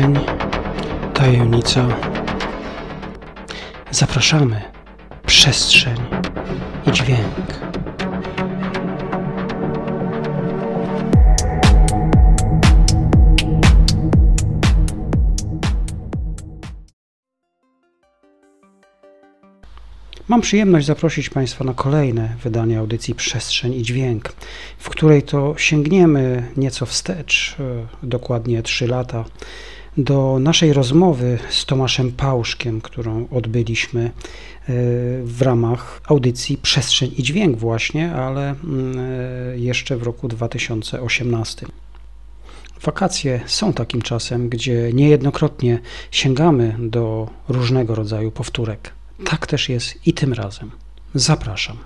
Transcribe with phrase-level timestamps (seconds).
[0.00, 0.24] Przestrzeń,
[1.14, 1.88] tajemnica.
[3.90, 4.60] Zapraszamy.
[5.26, 5.96] Przestrzeń
[6.86, 7.20] i dźwięk.
[20.28, 24.32] Mam przyjemność zaprosić Państwa na kolejne wydanie audycji Przestrzeń i Dźwięk,
[24.78, 29.24] w której to sięgniemy nieco wstecz, e, dokładnie 3 lata,
[30.04, 34.10] do naszej rozmowy z Tomaszem Pałszkiem, którą odbyliśmy e,
[35.22, 41.66] w ramach audycji Przestrzeń i Dźwięk właśnie, ale mm, e, jeszcze w roku 2018.
[42.82, 45.78] Wakacje są takim czasem, gdzie niejednokrotnie
[46.10, 48.92] sięgamy do różnego rodzaju powtórek.
[49.24, 50.70] Tak też jest i tym razem.
[51.14, 51.76] Zapraszam.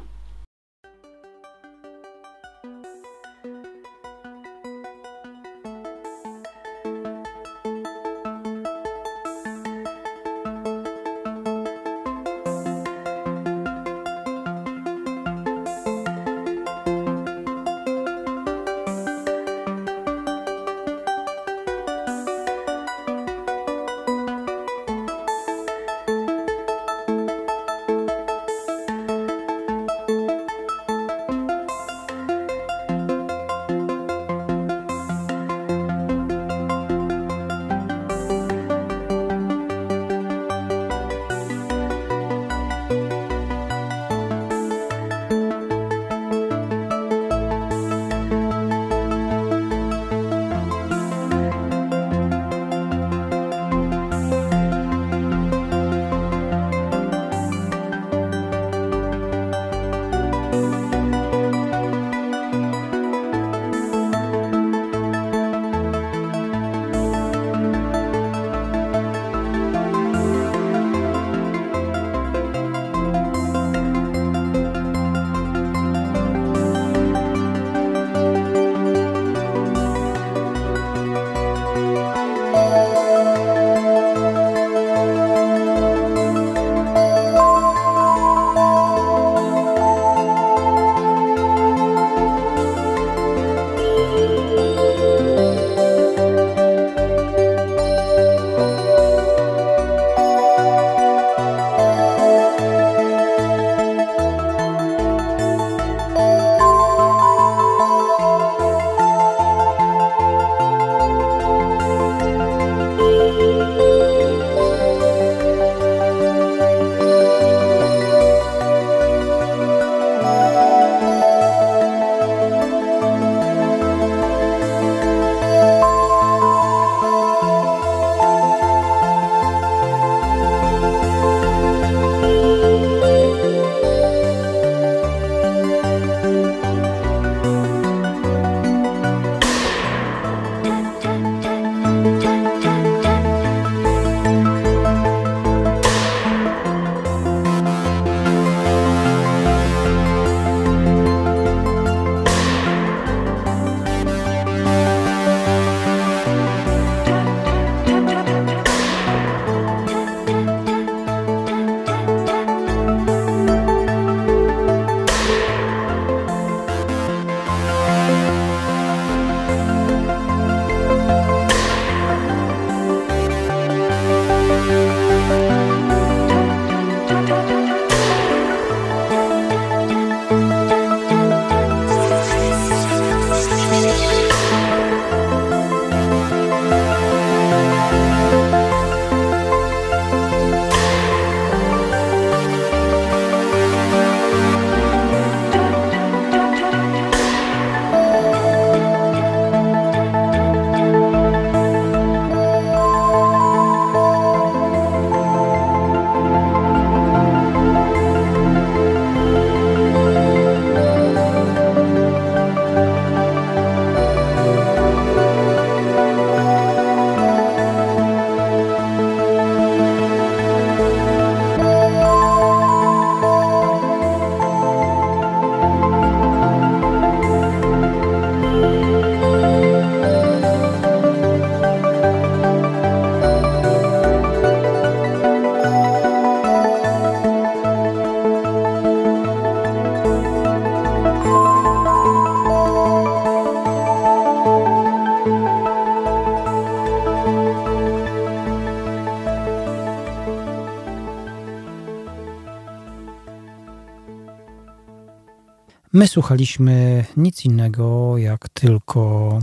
[255.94, 259.38] My słuchaliśmy nic innego jak tylko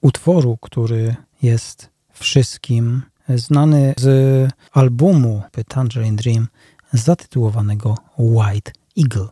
[0.00, 6.48] utworu, który jest wszystkim znany z albumu The Tangerine Dream
[6.92, 9.28] zatytułowanego White Eagle.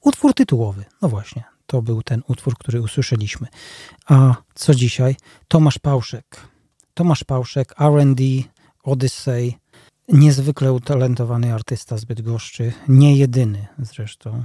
[0.00, 0.84] Utwór tytułowy.
[1.02, 3.46] No właśnie, to był ten utwór, który usłyszeliśmy.
[4.08, 5.16] A co dzisiaj?
[5.48, 6.40] Tomasz Pałszek.
[6.94, 8.22] Tomasz Pałszek, R&D,
[8.82, 9.54] Odyssey,
[10.08, 14.44] niezwykle utalentowany artysta z Bydgoszczy, nie jedyny zresztą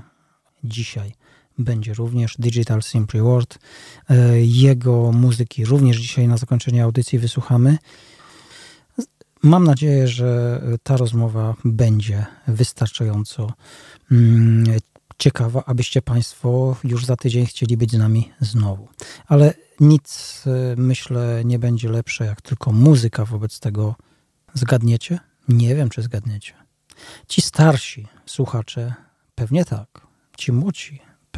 [0.63, 1.13] dzisiaj
[1.59, 3.59] będzie również Digital Simply World.
[4.09, 7.77] E, jego muzyki również dzisiaj na zakończenie audycji wysłuchamy.
[9.43, 13.53] Mam nadzieję, że ta rozmowa będzie wystarczająco
[14.11, 14.63] mm,
[15.17, 18.87] ciekawa, abyście Państwo już za tydzień chcieli być z nami znowu.
[19.27, 23.95] Ale nic, e, myślę, nie będzie lepsze jak tylko muzyka wobec tego.
[24.53, 25.19] Zgadniecie?
[25.47, 26.53] Nie wiem, czy zgadniecie.
[27.27, 28.93] Ci starsi słuchacze
[29.35, 30.01] pewnie tak,
[30.37, 31.08] ci młodzi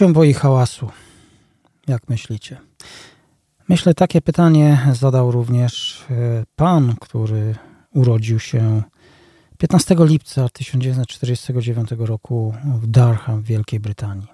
[0.00, 0.90] się boi hałasu?
[1.86, 2.60] Jak myślicie?
[3.68, 7.54] Myślę, takie pytanie zadał również e, pan, który
[7.94, 8.82] urodził się
[9.58, 14.26] 15 lipca 1949 roku w Durham w Wielkiej Brytanii.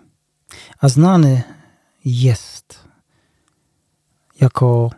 [0.79, 1.43] A znany
[2.05, 2.89] jest
[4.41, 4.91] jako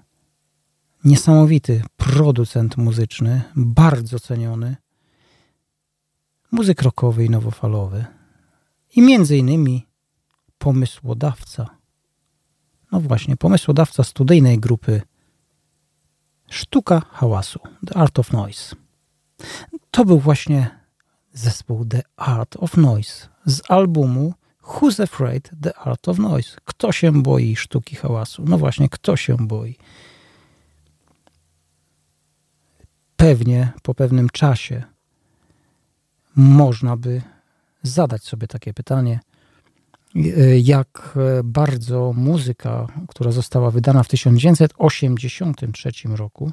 [1.05, 4.77] niesamowity producent muzyczny, bardzo ceniony,
[6.53, 8.05] muzyk rockowy i nowofalowy
[8.97, 9.88] i między innymi
[10.59, 11.67] pomysłodawca.
[12.93, 15.03] No właśnie, pomysłodawca studyjnej grupy
[16.51, 18.77] Sztuka Hałasu, The Art of Noise.
[19.91, 20.79] To był właśnie
[21.33, 26.57] zespół The Art of Noise z albumu Who's Afraid The Art of Noise?
[26.65, 28.45] Kto się boi sztuki hałasu?
[28.47, 29.77] No właśnie, kto się boi?
[33.17, 34.85] Pewnie po pewnym czasie
[36.37, 37.23] można by
[37.83, 39.21] zadać sobie takie pytanie,
[40.63, 46.53] jak bardzo muzyka, która została wydana w 1983 roku,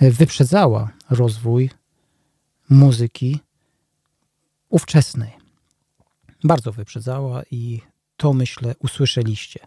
[0.00, 1.70] wyprzedzała rozwój
[2.70, 3.40] muzyki
[4.68, 5.30] ówczesnej.
[6.44, 7.80] Bardzo wyprzedzała i
[8.16, 9.60] to myślę usłyszeliście.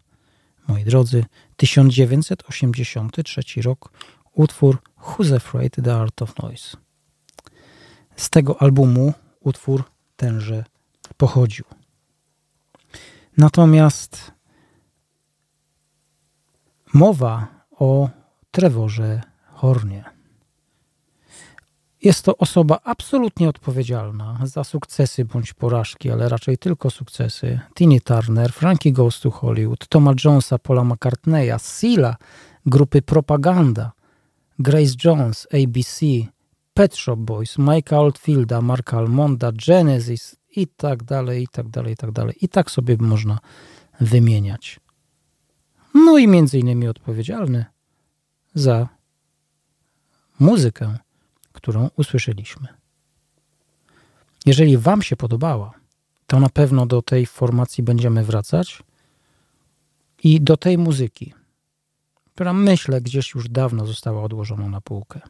[0.68, 1.26] Moi drodzy,
[1.58, 3.92] 1983 rok,
[4.34, 6.78] utwór Who's Afraid the Art of Noise.
[8.16, 9.84] Z tego albumu utwór
[10.16, 10.64] tenże
[11.18, 11.66] pochodził.
[13.38, 14.32] Natomiast
[16.94, 18.10] mowa o
[18.52, 19.22] Trevorze
[19.54, 20.04] Hornie.
[22.04, 27.60] Jest to osoba absolutnie odpowiedzialna za sukcesy bądź porażki, ale raczej tylko sukcesy.
[27.76, 32.16] Tini Turner, Frankie Goes to Hollywood, Toma Jonesa, Paula McCartneya, Sila,
[32.66, 33.92] grupy Propaganda,
[34.60, 36.06] Grace Jones, ABC,
[36.74, 41.98] Pet Shop Boys, Mike'a Oldfielda, Marka Almonda, Genesis i tak dalej, i tak dalej, i
[41.98, 42.36] tak dalej.
[42.42, 43.40] I tak sobie można
[44.00, 44.80] wymieniać.
[45.94, 47.66] No i między innymi odpowiedzialny
[48.56, 48.88] za
[50.40, 50.98] muzykę
[51.58, 52.68] którą usłyszeliśmy.
[54.46, 55.72] Jeżeli Wam się podobała,
[56.28, 58.84] to na pewno do tej formacji będziemy wracać
[60.24, 61.34] i do tej muzyki,
[62.36, 65.22] która myślę gdzieś już dawno została odłożona na półkę.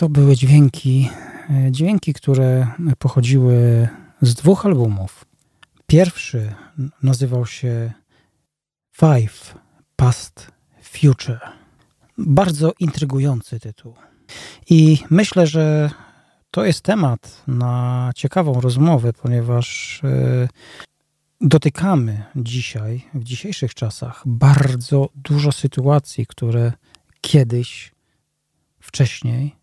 [0.00, 1.08] To były dźwięki,
[1.50, 2.66] e, dźwięki, które
[2.98, 3.88] pochodziły
[4.22, 5.24] z dwóch albumów.
[5.86, 6.54] Pierwszy
[7.02, 7.92] nazywał się
[8.92, 9.54] Five
[9.96, 10.50] Past
[10.82, 11.40] Future.
[12.18, 13.94] Bardzo intrygujący tytuł.
[14.70, 15.90] I myślę, że
[16.50, 20.48] to jest temat na ciekawą rozmowę, ponieważ e,
[21.40, 26.72] dotykamy dzisiaj, w dzisiejszych czasach, bardzo dużo sytuacji, które
[27.20, 27.92] kiedyś,
[28.80, 29.59] wcześniej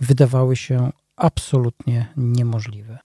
[0.00, 2.98] wydawały się absolutnie niemożliwe.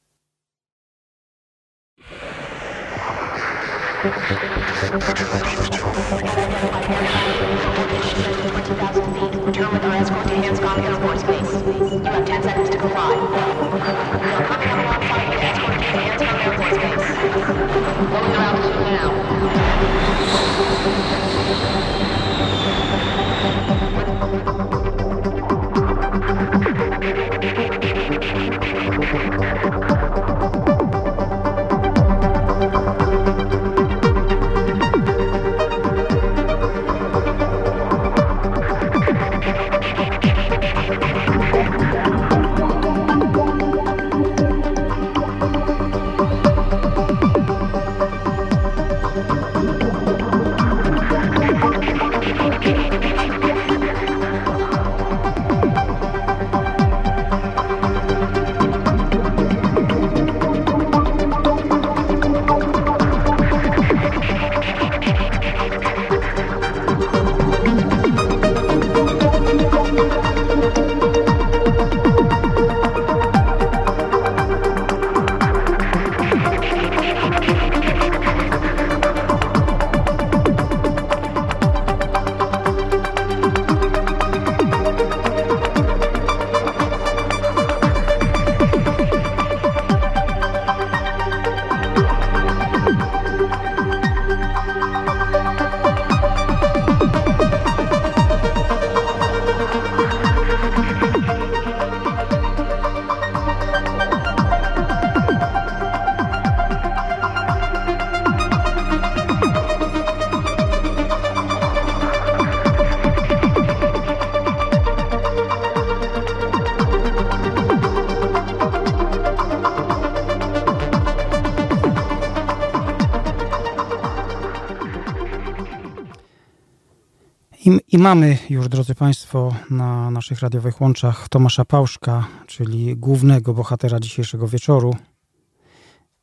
[127.65, 134.47] I mamy już, drodzy Państwo, na naszych radiowych łączach Tomasza Pałszka, czyli głównego bohatera dzisiejszego
[134.47, 134.95] wieczoru.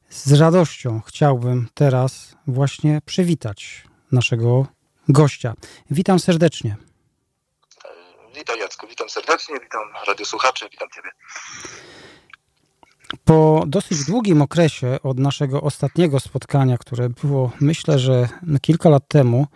[0.08, 4.66] Z radością chciałbym teraz właśnie przywitać naszego
[5.08, 5.54] gościa.
[5.90, 6.76] Witam serdecznie.
[8.36, 11.10] Witam Jacku, witam serdecznie, witam radiosłuchaczy, witam Ciebie.
[13.24, 18.28] Po dosyć długim okresie od naszego ostatniego spotkania, które było myślę, że
[18.62, 19.46] kilka lat temu,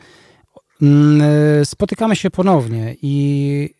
[1.65, 3.75] spotykamy się ponownie i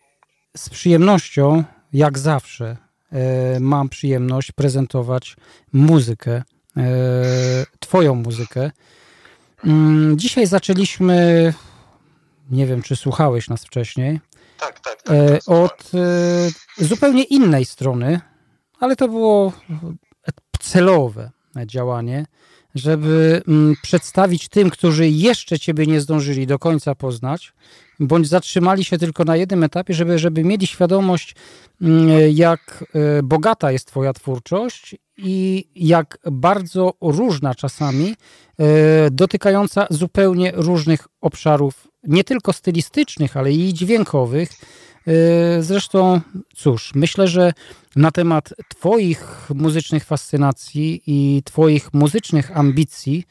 [0.57, 2.77] z przyjemnością, jak zawsze,
[3.11, 5.35] e, mam przyjemność prezentować
[5.73, 6.43] muzykę,
[6.77, 6.83] e,
[7.79, 8.71] Twoją muzykę.
[9.65, 11.53] Mm, dzisiaj zaczęliśmy,
[12.49, 14.19] nie wiem, czy słuchałeś nas wcześniej.
[14.59, 15.01] Tak, tak.
[15.03, 15.91] tak, tak od
[16.77, 18.19] zupełnie innej strony,
[18.79, 19.53] ale to było
[20.59, 21.31] celowe
[21.65, 22.25] działanie
[22.75, 27.53] żeby mm, przedstawić tym, którzy jeszcze Ciebie nie zdążyli do końca poznać,
[27.99, 31.35] bądź zatrzymali się tylko na jednym etapie, żeby, żeby mieli świadomość,
[31.81, 38.15] mm, jak e, bogata jest Twoja twórczość i jak bardzo różna czasami,
[38.59, 38.65] e,
[39.11, 44.49] dotykająca zupełnie różnych obszarów, nie tylko stylistycznych, ale i dźwiękowych.
[45.07, 46.21] E, zresztą,
[46.55, 47.53] cóż, myślę, że
[47.95, 53.23] na temat Twoich muzycznych fascynacji i Twoich muzycznych ambicji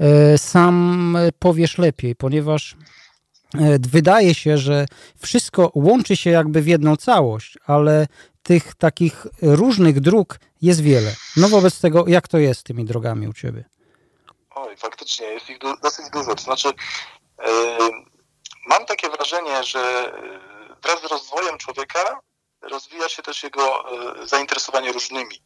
[0.00, 2.76] e, sam powiesz lepiej, ponieważ
[3.54, 4.86] e, wydaje się, że
[5.18, 8.06] wszystko łączy się jakby w jedną całość, ale
[8.42, 11.14] tych takich różnych dróg jest wiele.
[11.36, 13.64] No wobec tego, jak to jest z tymi drogami u Ciebie?
[14.54, 16.34] Oj, faktycznie, jest ich dosyć dużo.
[16.34, 17.44] To znaczy, yy,
[18.68, 20.12] mam takie wrażenie, że
[20.86, 22.20] wraz z rozwojem człowieka
[22.62, 23.90] rozwija się też jego
[24.22, 25.42] e, zainteresowanie różnymi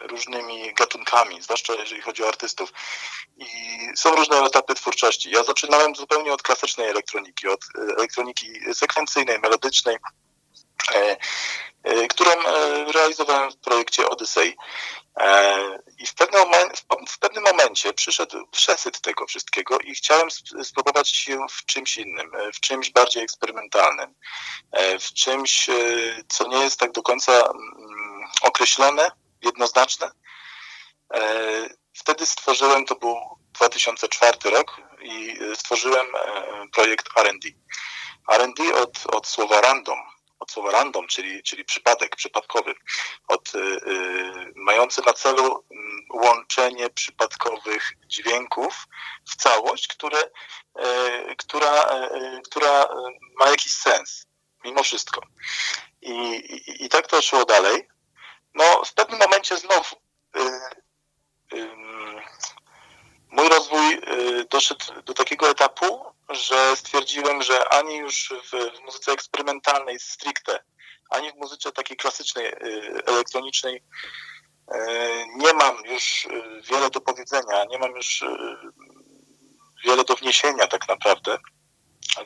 [0.00, 2.72] różnymi gatunkami, zwłaszcza jeżeli chodzi o artystów.
[3.36, 3.46] I
[3.96, 5.30] są różne etapy twórczości.
[5.30, 9.96] Ja zaczynałem zupełnie od klasycznej elektroniki, od e, elektroniki sekwencyjnej, melodycznej,
[10.94, 12.30] e, którą
[12.92, 14.56] realizowałem w projekcie Odyssey.
[15.98, 20.28] I w pewnym, momencie, w pewnym momencie przyszedł przesyt tego wszystkiego i chciałem
[20.62, 24.14] spróbować się w czymś innym, w czymś bardziej eksperymentalnym,
[25.00, 25.70] w czymś,
[26.28, 27.54] co nie jest tak do końca mm,
[28.42, 29.10] określone,
[29.42, 30.10] jednoznaczne.
[31.94, 33.16] Wtedy stworzyłem, to był
[33.52, 36.06] 2004 rok i stworzyłem
[36.72, 37.48] projekt R&D.
[38.32, 39.98] R&D od, od słowa random,
[40.44, 42.74] od słowa random, czyli, czyli przypadek, przypadkowy,
[43.28, 45.74] od, y, y, mający na celu y,
[46.10, 48.86] łączenie przypadkowych dźwięków
[49.30, 51.84] w całość, które, y, która,
[52.44, 52.88] która
[53.38, 54.26] ma jakiś sens,
[54.64, 55.20] mimo wszystko.
[56.02, 57.88] I, i, i tak to szło dalej.
[58.54, 59.96] No, w pewnym momencie znowu
[60.36, 60.40] y,
[63.36, 64.00] mój rozwój
[64.50, 70.64] doszedł do takiego etapu, że stwierdziłem, że ani już w, muzyce eksperymentalnej stricte,
[71.10, 74.76] ani w muzyce takiej klasycznej, y, elektronicznej y,
[75.36, 78.24] nie mam już y, wiele do powiedzenia, nie mam już
[79.84, 81.38] wiele do wniesienia tak naprawdę,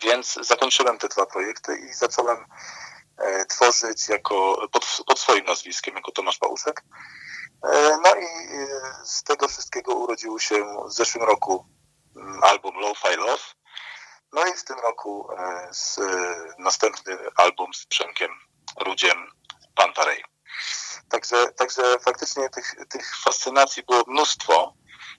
[0.02, 2.44] więc zakończyłem te dwa projekty i zacząłem
[3.48, 6.82] tworzyć jako, pod, pod swoim nazwiskiem, jako Tomasz Pałuszek.
[8.04, 8.26] No i
[9.04, 11.66] z tego wszystkiego urodził się w zeszłym roku
[12.16, 13.42] mm, album Low-Fi Love,
[14.32, 16.00] no i w tym roku e, z,
[16.58, 18.30] następny album z Przemkiem
[18.80, 19.26] Rudziem,
[19.74, 20.24] Pantarej.
[21.08, 24.74] Także, także faktycznie tych, tych fascynacji było mnóstwo.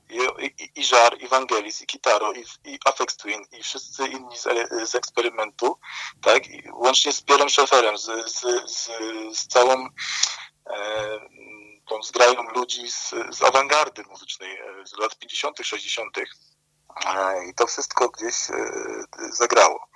[0.10, 4.38] I, i, i Żar, i Wangelis, i Kitaro, i, i Afex Twin, i wszyscy inni
[4.38, 4.48] z,
[4.90, 5.80] z eksperymentu,
[6.22, 8.90] tak, I łącznie z Pierrem Szeferem, z, z, z,
[9.38, 9.88] z całą
[10.70, 11.20] e,
[11.90, 16.18] tą zgrają ludzi z, z awangardy muzycznej e, z lat 50., 60.,
[17.50, 18.54] i to wszystko gdzieś e,
[19.34, 19.88] zagrało.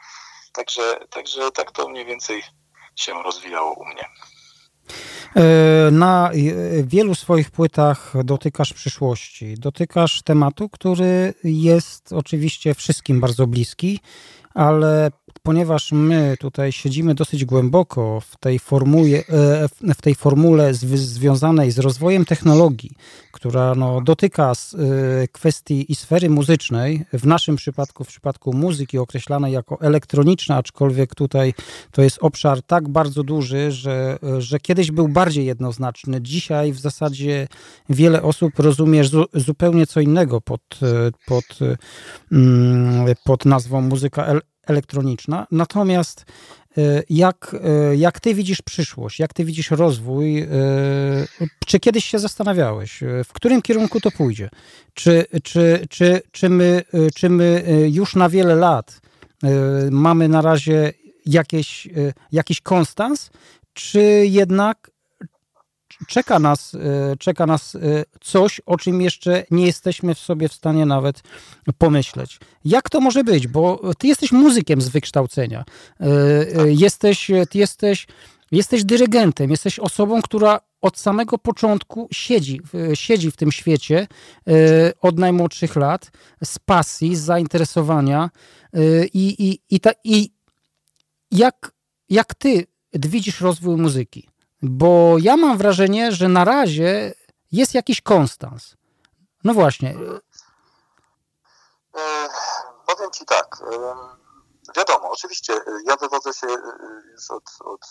[0.53, 2.43] Także, także tak to mniej więcej
[2.95, 4.05] się rozwijało u mnie.
[5.35, 6.33] E, na e,
[6.83, 9.55] wielu swoich płytach dotykasz przyszłości.
[9.57, 13.99] Dotykasz tematu, który jest oczywiście wszystkim bardzo bliski,
[14.53, 15.11] ale
[15.43, 19.23] ponieważ my tutaj siedzimy dosyć głęboko w tej, formule,
[19.95, 22.91] w tej formule związanej z rozwojem technologii,
[23.31, 29.53] która no, dotyka e, kwestii i sfery muzycznej, w naszym przypadku, w przypadku muzyki określanej
[29.53, 31.53] jako elektroniczna, aczkolwiek tutaj
[31.91, 36.21] to jest obszar tak bardzo duży, że, że kiedyś był bardzo jednoznaczny.
[36.21, 37.47] Dzisiaj w zasadzie
[37.89, 41.45] wiele osób rozumie zupełnie co innego pod, e, pod,
[42.31, 44.52] mm, pod nazwą muzyka elektroniczna.
[45.51, 46.25] Natomiast
[46.77, 50.47] e, jak, e, jak ty widzisz przyszłość, jak ty widzisz rozwój, e,
[51.65, 54.49] czy kiedyś się zastanawiałeś, w którym kierunku to pójdzie?
[54.93, 56.81] Czy, czy, czy, czy, my,
[57.15, 59.01] czy my już na wiele lat
[59.91, 60.93] mamy na razie
[61.25, 61.87] jakieś,
[62.31, 63.29] jakiś konstans,
[63.73, 64.92] czy jednak
[66.07, 67.79] czeka nas, e, czeka nas e,
[68.21, 71.21] coś, o czym jeszcze nie jesteśmy w sobie w stanie nawet
[71.77, 72.39] pomyśleć.
[72.65, 73.47] Jak to może być?
[73.47, 75.65] Bo ty jesteś muzykiem z wykształcenia.
[75.99, 76.05] E,
[76.67, 78.07] jesteś, ty jesteś,
[78.51, 82.61] jesteś dyrygentem, jesteś osobą, która od samego początku siedzi,
[82.93, 84.07] siedzi w tym świecie
[85.01, 86.11] od najmłodszych lat,
[86.43, 88.29] z pasji, z zainteresowania
[89.13, 90.31] i, i, i, ta, i
[91.31, 91.71] jak,
[92.09, 94.32] jak ty widzisz rozwój muzyki?
[94.63, 97.13] Bo ja mam wrażenie, że na razie
[97.51, 98.75] jest jakiś konstans.
[99.43, 99.95] No właśnie.
[101.95, 102.29] E,
[102.87, 103.57] powiem Ci tak.
[103.61, 103.95] E,
[104.75, 106.47] wiadomo, oczywiście e, ja wywodzę się
[107.11, 107.81] już od, od,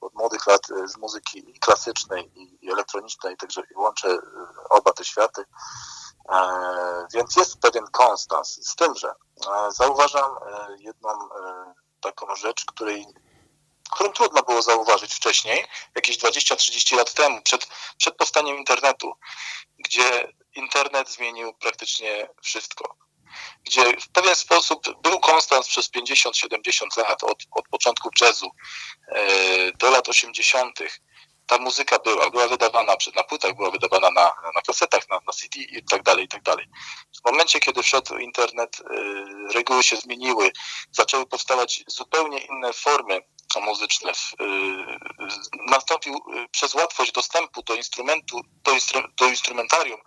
[0.00, 4.18] od młodych lat z muzyki i klasycznej i, i elektronicznej, także łączę
[4.70, 5.44] oba te światy.
[7.14, 8.68] Więc jest pewien konstans.
[8.68, 9.14] Z tym, że
[9.70, 10.30] zauważam
[10.78, 11.10] jedną
[12.00, 13.06] taką rzecz, której
[13.90, 19.12] którą trudno było zauważyć wcześniej, jakieś 20-30 lat temu, przed, przed powstaniem internetu,
[19.78, 22.96] gdzie internet zmienił praktycznie wszystko.
[23.64, 28.50] Gdzie w pewien sposób był konstans przez 50-70 lat, od, od początku jazzu
[29.08, 30.78] e, do lat 80
[31.50, 35.60] ta muzyka była, była wydawana na płytach, była wydawana na, na kasetach, na, na CD
[35.60, 36.66] i tak dalej, i tak dalej.
[37.20, 40.52] W momencie, kiedy wszedł internet, y, reguły się zmieniły,
[40.90, 43.22] zaczęły powstawać zupełnie inne formy
[43.62, 44.12] muzyczne.
[44.12, 44.14] Y,
[45.70, 50.00] nastąpił y, przez łatwość dostępu do instrumentu, do, instru, do instrumentarium,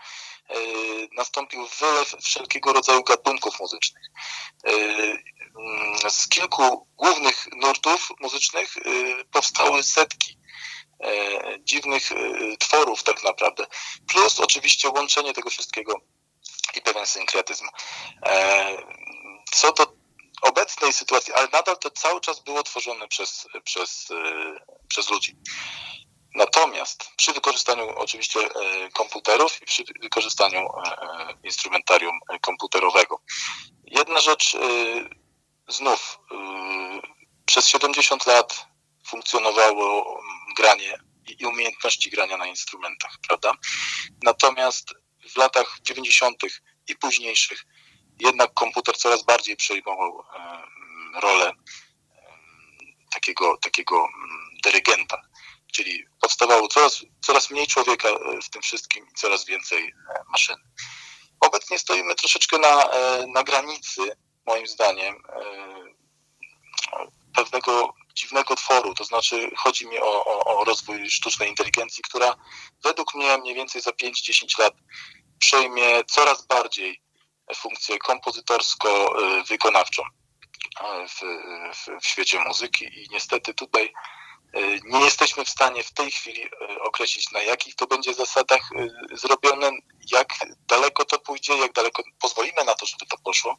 [1.18, 4.04] nastąpił wylew wszelkiego rodzaju gatunków muzycznych.
[6.10, 8.76] Z kilku głównych nurtów muzycznych
[9.32, 10.38] powstały setki
[11.60, 12.16] dziwnych e,
[12.58, 13.66] tworów tak naprawdę.
[14.08, 16.02] Plus oczywiście łączenie tego wszystkiego
[16.76, 17.68] i pewien synkretyzm.
[18.26, 18.78] E,
[19.52, 19.88] co do
[20.42, 24.08] obecnej sytuacji, ale nadal to cały czas było tworzone przez, przez,
[24.88, 25.38] przez ludzi.
[26.36, 28.40] Natomiast przy wykorzystaniu oczywiście
[28.94, 30.68] komputerów i przy wykorzystaniu
[31.44, 33.20] instrumentarium komputerowego.
[33.84, 34.58] Jedna rzecz
[35.68, 36.20] znów
[37.46, 38.68] przez 70 lat
[39.08, 40.20] funkcjonowało
[40.58, 40.98] granie
[41.40, 43.54] i umiejętności grania na instrumentach, prawda?
[44.24, 44.94] Natomiast
[45.34, 46.44] w latach 90.
[46.88, 47.66] i późniejszych
[48.20, 50.24] jednak komputer coraz bardziej przejmował
[51.22, 51.54] rolę
[53.14, 55.22] takiego, takiego mm, dyrygenta,
[55.74, 60.56] czyli powstawało coraz, coraz mniej człowieka e, w tym wszystkim i coraz więcej e, maszyn.
[61.40, 64.02] Obecnie stoimy troszeczkę na, e, na granicy,
[64.46, 65.16] moim zdaniem,
[67.36, 72.36] pewnego dziwnego tworu, to znaczy chodzi mi o, o, o rozwój sztucznej inteligencji, która
[72.84, 74.74] według mnie mniej więcej za 5-10 lat
[75.40, 77.02] przejmie coraz bardziej
[77.56, 80.04] funkcję kompozytorsko-wykonawczą
[81.10, 81.20] w,
[81.76, 82.86] w, w świecie muzyki.
[82.86, 83.92] I niestety tutaj e,
[84.86, 89.18] nie jesteśmy w stanie w tej chwili e, określić, na jakich to będzie zasadach e,
[89.18, 89.72] zrobione,
[90.12, 90.28] jak
[90.68, 93.58] daleko to pójdzie, jak daleko pozwolimy na to, żeby to poszło.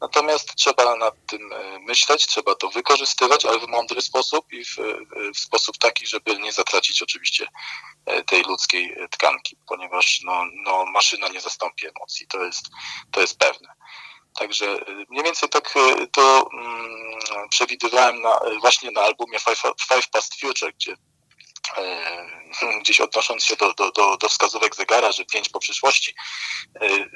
[0.00, 1.50] Natomiast trzeba nad tym
[1.80, 4.76] myśleć, trzeba to wykorzystywać, ale w mądry sposób i w,
[5.34, 7.46] w sposób taki, żeby nie zatracić oczywiście
[8.26, 12.68] tej ludzkiej tkanki, ponieważ no, no, maszyna nie zastąpi emocji, to jest,
[13.10, 13.68] to jest pewne.
[14.38, 20.08] Także y, mniej więcej tak y, to mm, przewidywałem na, właśnie na albumie Five, Five
[20.12, 25.48] Past Future, gdzie y, gdzieś odnosząc się do, do, do, do wskazówek zegara, że pięć
[25.48, 26.14] po przyszłości,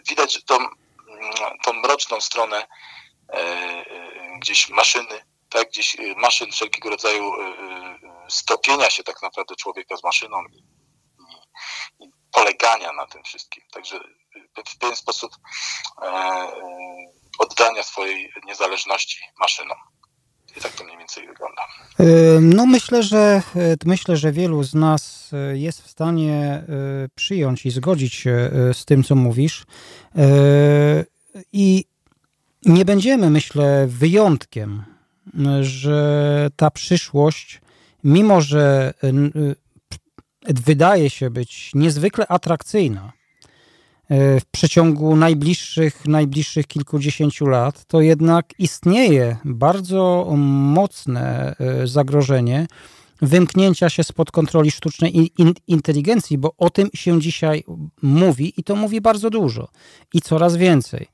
[0.08, 0.72] widać tą, mm,
[1.64, 2.66] tą mroczną stronę
[4.40, 7.32] gdzieś maszyny, tak, gdzieś maszyn wszelkiego rodzaju
[8.28, 10.56] stopienia się tak naprawdę człowieka z maszyną i,
[11.18, 13.64] i, i polegania na tym wszystkim.
[13.72, 14.00] Także
[14.68, 15.32] w pewien sposób
[16.02, 16.08] e,
[17.38, 19.76] oddania swojej niezależności maszynom.
[20.56, 21.62] I tak to mniej więcej wygląda.
[22.40, 23.42] No myślę, że
[23.84, 26.64] myślę, że wielu z nas jest w stanie
[27.14, 29.64] przyjąć i zgodzić się z tym, co mówisz.
[31.52, 31.84] I
[32.64, 34.84] nie będziemy, myślę, wyjątkiem,
[35.60, 37.60] że ta przyszłość,
[38.04, 38.94] mimo że
[40.46, 43.12] wydaje się być niezwykle atrakcyjna,
[44.40, 52.66] w przeciągu najbliższych, najbliższych kilkudziesięciu lat, to jednak istnieje bardzo mocne e, zagrożenie
[53.22, 55.30] wymknięcia się spod kontroli sztucznej
[55.66, 57.64] inteligencji, bo o tym się dzisiaj
[58.02, 59.68] mówi i to mówi bardzo dużo
[60.14, 61.06] i coraz więcej.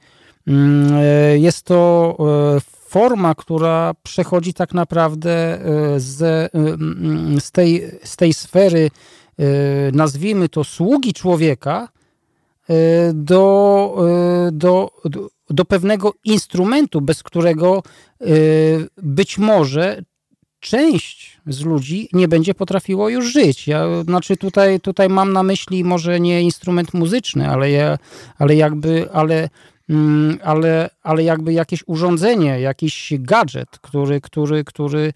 [0.47, 2.17] Mm, e, jest to
[2.89, 5.59] forma, która przechodzi tak naprawdę
[5.97, 6.51] z,
[7.43, 8.91] z, tej, z tej sfery,
[9.93, 11.98] nazwijmy to sługi człowieka, E,
[13.15, 13.95] do,
[14.49, 17.83] e, do, do, do pewnego instrumentu, bez którego
[18.21, 18.25] e,
[19.03, 20.03] być może
[20.61, 23.69] część z ludzi nie będzie potrafiło już żyć.
[23.69, 27.99] Ja, znaczy tutaj, tutaj mam na myśli może nie instrument muzyczny, ale, ja,
[28.39, 29.49] ale jakby, ale,
[29.89, 35.13] mm, ale, ale jakby jakieś urządzenie, jakiś gadżet, który, który, który,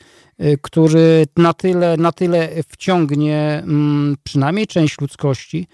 [0.62, 5.66] który na, tyle, na tyle wciągnie mm, przynajmniej część ludzkości,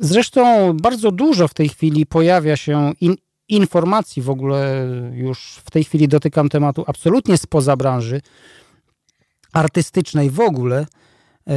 [0.00, 3.14] Zresztą bardzo dużo w tej chwili pojawia się in,
[3.48, 8.20] informacji w ogóle, już w tej chwili dotykam tematu absolutnie spoza branży
[9.52, 10.86] artystycznej w ogóle,
[11.48, 11.54] e,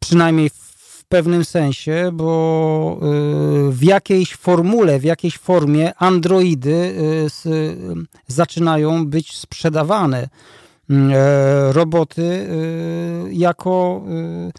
[0.00, 6.94] przynajmniej w pewnym sensie, bo e, w jakiejś formule, w jakiejś formie androidy
[7.26, 7.52] e,
[8.26, 10.28] zaczynają być sprzedawane.
[11.72, 12.48] Roboty
[13.30, 14.52] jako Mm, e,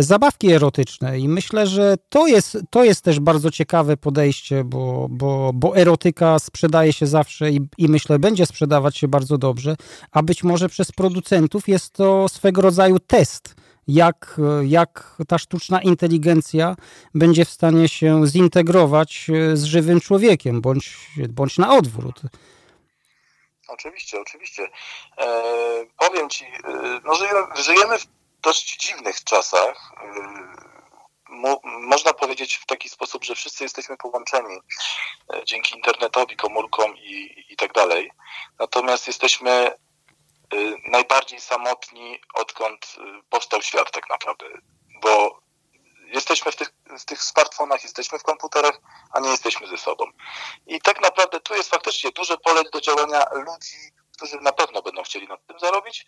[0.00, 1.18] zabawki erotyczne.
[1.18, 6.38] I myślę, że to jest, to jest też bardzo ciekawe podejście, bo, bo, bo erotyka
[6.38, 9.76] sprzedaje się zawsze i, i myślę, będzie sprzedawać się bardzo dobrze,
[10.12, 13.54] a być może przez producentów jest to swego rodzaju test
[13.88, 16.76] jak, jak ta sztuczna inteligencja
[17.14, 20.96] będzie w stanie się zintegrować e, z żywym człowiekiem, bądź,
[21.28, 22.20] bądź na odwrót.
[23.68, 24.62] Oczywiście, oczywiście.
[25.18, 25.26] E,
[25.98, 29.92] powiem Ci, e, no, żyjemy, żyjemy w dość dziwnych czasach.
[30.02, 30.78] Y,
[31.28, 34.58] mo można powiedzieć w taki sposób, że wszyscy jesteśmy połączeni
[35.34, 38.10] e, dzięki internetowi, komórkom i, i tak dalej.
[38.58, 39.70] Natomiast jesteśmy
[40.54, 44.46] y, najbardziej samotni, odkąd y, powstał świat tak naprawdę,
[45.02, 45.40] bo
[46.06, 46.68] jesteśmy w tych,
[46.98, 48.80] w tych smartfonach, jesteśmy w komputerach,
[49.12, 50.04] a nie jesteśmy ze sobą.
[50.66, 53.76] I tak naprawdę tu jest faktycznie duże pole do działania ludzi,
[54.16, 56.06] którzy na pewno będą chcieli na tym zarobić.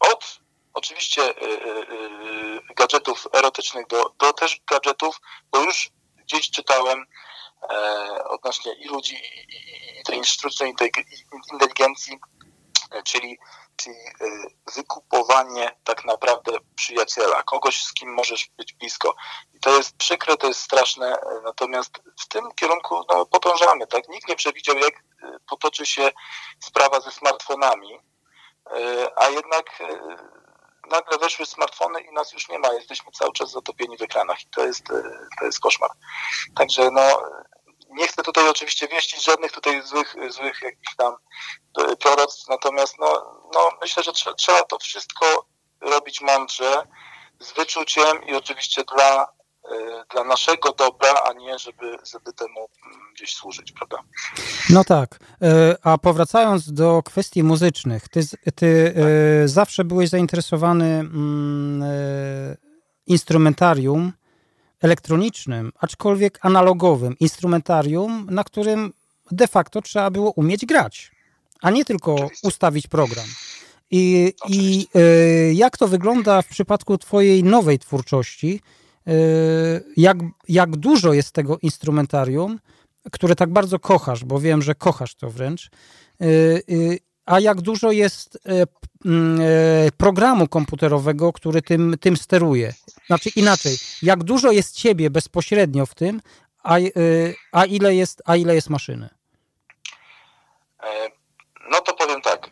[0.00, 0.40] Od
[0.84, 1.86] oczywiście y, y,
[2.70, 5.20] y, gadżetów erotycznych do, do też gadżetów,
[5.50, 7.06] bo już gdzieś czytałem
[7.70, 10.74] e, odnośnie i ludzi, i, tej sztucznej
[11.52, 12.18] inteligencji,
[12.90, 13.38] e, czyli
[13.76, 13.96] czyli
[14.76, 19.14] wykupowanie tak naprawdę przyjaciela, kogoś, z kim możesz być blisko.
[19.54, 23.86] I to jest przykre, to jest straszne, natomiast w tym kierunku no, podążamy.
[23.86, 24.08] Tak?
[24.08, 25.04] Nikt nie przewidział, jak
[25.48, 26.10] potoczy się
[26.60, 27.98] sprawa ze smartfonami,
[29.16, 29.82] a jednak
[30.90, 32.72] nagle weszły smartfony i nas już nie ma.
[32.72, 34.84] Jesteśmy cały czas zatopieni w ekranach i to jest,
[35.38, 35.90] to jest koszmar.
[36.56, 37.22] Także no,
[37.90, 41.16] nie chcę tutaj oczywiście wieścić żadnych tutaj złych, złych jakichś tam
[41.78, 45.46] e, proroctw, natomiast no, no myślę, że trzeba, to wszystko
[45.80, 46.86] robić mądrze,
[47.40, 49.26] z wyczuciem i oczywiście dla, e,
[50.12, 53.96] dla naszego dobra, a nie żeby, żeby temu mm, gdzieś służyć, prawda?
[54.70, 55.18] No tak.
[55.42, 58.20] E, a powracając do kwestii muzycznych, ty,
[58.54, 59.04] ty tak.
[59.48, 61.84] zawsze byłeś zainteresowany mm,
[63.06, 64.12] instrumentarium
[64.80, 68.92] elektronicznym, aczkolwiek analogowym instrumentarium, na którym
[69.30, 71.10] de facto trzeba było umieć grać,
[71.60, 72.48] a nie tylko Oczywiście.
[72.48, 73.26] ustawić program.
[73.90, 78.60] I, i y, jak to wygląda w przypadku Twojej nowej twórczości?
[79.08, 80.16] Y, jak,
[80.48, 82.60] jak dużo jest tego instrumentarium,
[83.12, 85.70] które tak bardzo kochasz, bo wiem, że kochasz to wręcz.
[86.22, 88.64] Y, a jak dużo jest e,
[89.04, 92.74] mm, e, programu komputerowego, który tym, tym steruje.
[93.06, 96.20] Znaczy inaczej, jak dużo jest ciebie bezpośrednio w tym,
[96.62, 96.90] a, e,
[97.52, 99.08] a, ile, jest, a ile jest maszyny?
[101.70, 102.50] No to powiem tak.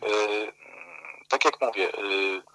[1.29, 1.89] Tak jak mówię,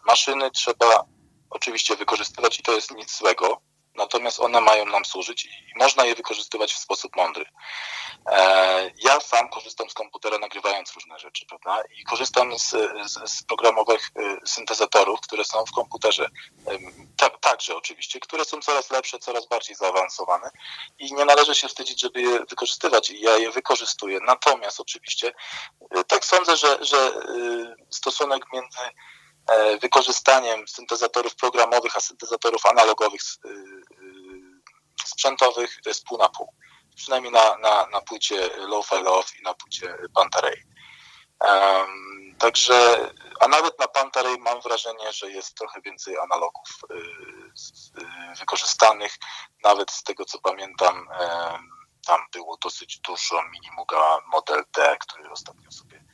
[0.06, 1.04] maszyny trzeba
[1.50, 3.60] oczywiście wykorzystywać i to jest nic złego
[3.98, 7.44] natomiast one mają nam służyć i można je wykorzystywać w sposób mądry.
[8.26, 11.82] E, ja sam korzystam z komputera nagrywając różne rzeczy, prawda?
[12.00, 12.70] I korzystam z,
[13.06, 16.28] z, z programowych e, syntezatorów, które są w komputerze.
[17.16, 20.50] Tak, także oczywiście, które są coraz lepsze, coraz bardziej zaawansowane
[20.98, 24.18] i nie należy się wstydzić, żeby je wykorzystywać i ja je wykorzystuję.
[24.26, 25.32] Natomiast oczywiście
[25.90, 27.12] e, tak sądzę, że, że
[27.90, 28.78] stosunek między
[29.80, 33.20] wykorzystaniem syntezatorów programowych, a syntezatorów analogowych
[35.08, 36.54] sprzętowych to jest pół na pół.
[36.96, 40.62] Przynajmniej na, na, na płycie Low-Fi Love i na płycie Pantarei.
[41.40, 48.34] Um, także, a nawet na Pantarei mam wrażenie, że jest trochę więcej analogów y, y,
[48.38, 49.12] wykorzystanych.
[49.64, 55.70] Nawet z tego co pamiętam, y, tam było dosyć dużo Minimuga Model D, który ostatnio
[55.70, 56.04] sobie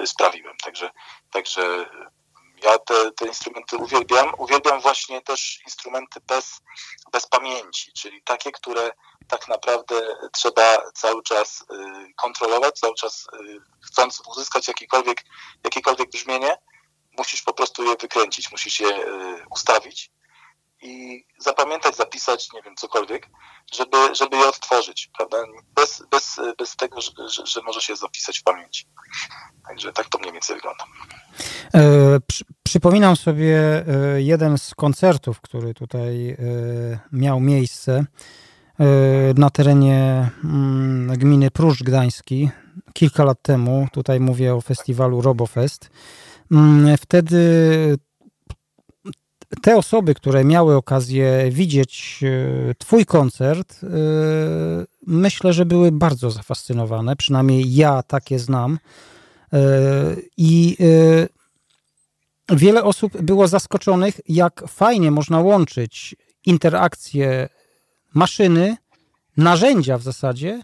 [0.00, 0.56] e, sprawiłem.
[0.64, 0.90] Także,
[1.30, 1.86] także
[2.62, 4.32] ja te, te instrumenty uwielbiam.
[4.38, 6.60] Uwielbiam właśnie też instrumenty bez,
[7.12, 8.92] bez pamięci, czyli takie, które
[9.28, 11.64] tak naprawdę trzeba cały czas y,
[12.16, 15.24] kontrolować, cały czas y, chcąc uzyskać jakiekolwiek,
[15.64, 16.56] jakiekolwiek brzmienie,
[17.18, 20.10] musisz po prostu je wykręcić, musisz je y, ustawić
[20.82, 23.28] i zapamiętać, zapisać, nie wiem, cokolwiek,
[23.72, 25.38] żeby, żeby je odtworzyć, prawda?
[25.74, 28.86] Bez, bez, bez tego, że, że, że może się zapisać w pamięci.
[29.68, 30.84] Także tak to mniej więcej wygląda.
[31.74, 36.36] E, przy, przypominam sobie e, jeden z koncertów, który tutaj e,
[37.12, 38.04] miał miejsce
[39.36, 42.50] na terenie mm, gminy Pruszcz Gdański
[42.92, 43.88] kilka lat temu.
[43.92, 45.90] Tutaj mówię o festiwalu Robofest.
[46.52, 47.38] Mm, wtedy
[49.62, 52.20] te osoby, które miały okazję widzieć
[52.78, 53.80] Twój koncert,
[55.06, 57.16] myślę, że były bardzo zafascynowane.
[57.16, 58.78] Przynajmniej ja takie znam.
[59.52, 60.76] E, I
[62.52, 67.48] wiele osób było zaskoczonych, jak fajnie można łączyć interakcje
[68.14, 68.76] maszyny,
[69.36, 70.62] narzędzia w zasadzie,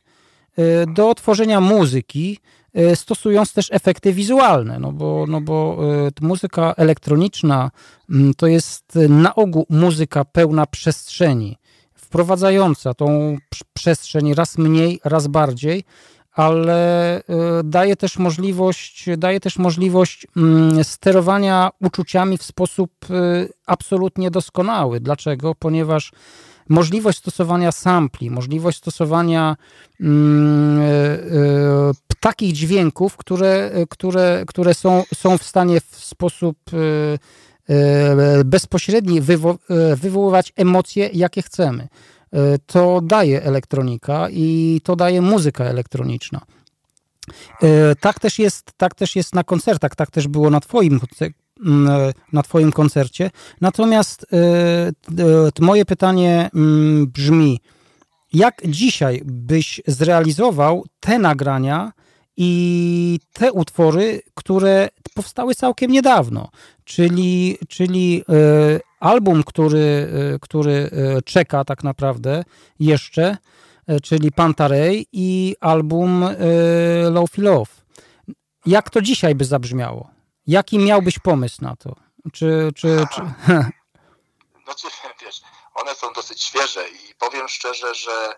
[0.87, 2.39] do tworzenia muzyki,
[2.77, 5.79] E, stosując też efekty wizualne, no bo, no bo
[6.23, 7.71] e, muzyka elektroniczna
[8.37, 11.59] to jest na ogół muzyka pełna przestrzeni,
[11.95, 13.37] wprowadzająca tą
[13.73, 15.85] przestrzeń raz mniej, raz bardziej,
[16.37, 17.23] ale e,
[17.65, 22.91] daje też możliwość, daje też możliwość mm, sterowania uczuciami w sposób
[23.67, 25.01] absolutnie doskonały.
[25.01, 25.55] Dlaczego?
[25.55, 26.13] Ponieważ
[26.69, 29.57] możliwość stosowania sampli, możliwość stosowania
[30.01, 30.87] mm, e,
[32.21, 36.59] takich dźwięków, które, które, które są, są w stanie w sposób
[38.45, 39.59] bezpośredni wywo
[39.97, 41.89] wywoływać emocje, jakie chcemy.
[42.67, 46.41] To daje elektronika i to daje muzyka elektroniczna.
[48.01, 51.01] Tak też jest, tak też jest na koncertach, tak też było na Twoim
[51.65, 53.31] Mm, na Twoim koncercie.
[53.61, 54.93] Natomiast e, e,
[55.61, 56.51] moje pytanie
[57.07, 57.61] brzmi:
[58.33, 61.93] jak dzisiaj byś zrealizował te nagrania
[62.37, 66.49] i te utwory, które powstały całkiem niedawno?
[66.85, 70.09] Czyli, czyli e, album, który,
[70.43, 70.91] który
[71.25, 72.45] czeka tak naprawdę
[72.79, 73.37] jeszcze,
[74.03, 76.25] czyli Pantarej i album
[77.11, 77.71] Low Love.
[78.67, 80.11] Jak to dzisiaj by zabrzmiało?
[80.47, 81.97] Jaki miałbyś pomysł na to?
[82.33, 83.21] Czy, czy, czy...
[84.65, 84.87] Znaczy,
[85.23, 85.43] wiesz,
[85.75, 88.35] one są dosyć świeże i powiem szczerze, że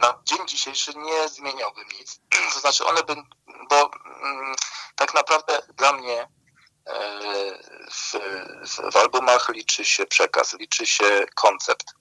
[0.00, 2.20] na dzień dzisiejszy nie zmieniałbym nic.
[2.54, 3.14] To znaczy one by,
[3.70, 3.90] bo
[4.24, 4.54] mm,
[4.96, 6.28] tak naprawdę dla mnie
[7.90, 8.12] w,
[8.68, 11.94] w, w albumach liczy się przekaz, liczy się koncept.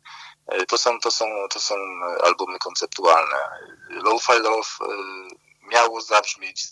[0.48, 1.76] E, to są, to są, to są
[2.24, 3.38] albumy konceptualne.
[3.90, 4.70] Low-Fi Love
[5.62, 6.68] miało zabrzmieć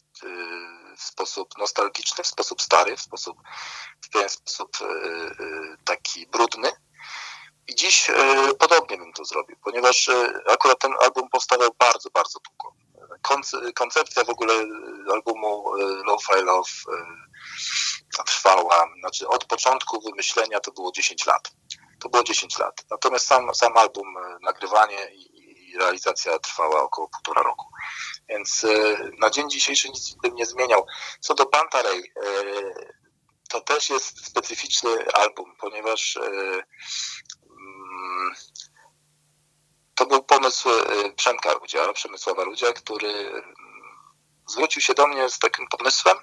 [0.98, 3.38] w sposób nostalgiczny, w sposób stary, w sposób,
[4.02, 4.78] w pewien sposób
[5.86, 6.72] taki brudny,
[7.68, 8.14] i dziś e,
[8.60, 12.76] podobnie bym to zrobił, ponieważ e, akurat ten album powstawał bardzo, bardzo długo.
[13.76, 14.54] koncepcja w ogóle
[15.14, 16.70] albumu e, Low-Fi Love
[18.24, 21.52] trwała, znaczy od początku wymyślenia to było 10 lat.
[22.00, 22.86] To było 10 lat.
[22.90, 27.66] Natomiast sam, sam album, nagrywanie i, i realizacja trwała około półtora roku.
[28.30, 28.66] Więc
[29.20, 30.86] na dzień dzisiejszy nic bym nie zmieniał.
[31.20, 32.14] Co do Pantarej,
[33.50, 36.18] to też jest specyficzny album, ponieważ
[39.96, 43.56] to był pomysł e, Przemka Rudzia, Przemysława Rudzia, który mm,
[44.48, 46.18] zwrócił się do mnie z takim pomysłem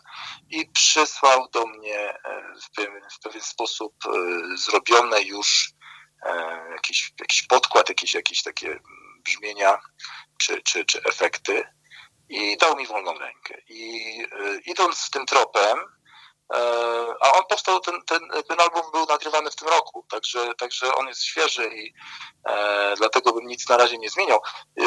[0.51, 4.11] i przysłał do mnie e, w pewien, w pewien sposób e,
[4.57, 5.73] zrobione już
[6.71, 8.81] jakiś, jakiś podkład, jakieś, jakieś takie
[9.25, 9.79] brzmienia
[10.39, 11.65] czy, czy, czy efekty
[12.29, 13.55] i dał mi wolną rękę.
[13.69, 14.19] I
[14.67, 16.02] idąc tym tropem, E,
[17.21, 21.09] a on powstał, ten, ten, ten album był nagrywany w tym roku, także, także on
[21.09, 21.95] jest świeży i
[22.49, 24.41] e, dlatego bym nic na razie nie zmieniał.
[24.81, 24.85] E,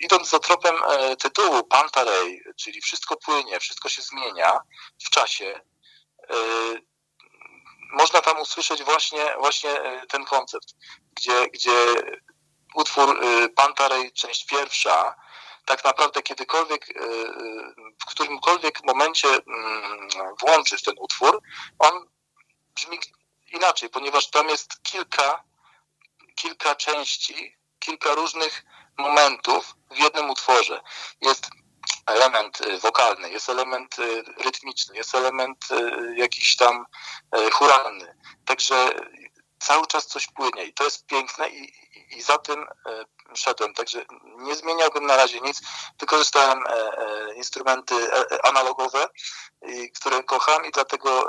[0.00, 4.60] idąc za tropem e, tytułu Pantarej, czyli wszystko płynie, wszystko się zmienia
[5.06, 5.60] w czasie,
[6.30, 6.34] e,
[7.92, 10.74] można tam usłyszeć właśnie, właśnie e, ten koncept,
[11.16, 11.94] gdzie, gdzie
[12.74, 13.20] utwór
[13.56, 15.14] Pantarej, część pierwsza,
[15.64, 17.04] tak naprawdę kiedykolwiek, e, e,
[18.00, 20.08] w którymkolwiek momencie mm,
[20.40, 21.40] włączysz ten utwór,
[21.78, 22.08] on
[22.74, 22.98] brzmi
[23.52, 25.44] inaczej, ponieważ tam jest kilka,
[26.34, 28.64] kilka części, kilka różnych
[28.98, 30.80] momentów w jednym utworze.
[31.20, 31.50] Jest
[32.06, 33.96] element e, wokalny, jest element
[34.44, 35.68] rytmiczny, jest element
[36.16, 36.86] jakiś tam
[37.52, 38.16] churalny.
[38.44, 38.94] Także
[39.66, 41.72] cały czas coś płynie i to jest piękne i,
[42.16, 42.66] i, za tym
[43.34, 43.74] szedłem.
[43.74, 44.04] Także
[44.38, 45.62] nie zmieniałbym na razie nic.
[46.00, 49.06] Wykorzystałem e, e, instrumenty e, analogowe,
[49.94, 51.26] które kocham i dlatego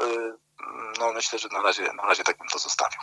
[1.00, 3.00] no, myślę, że na razie, na razie tak bym to zostawił.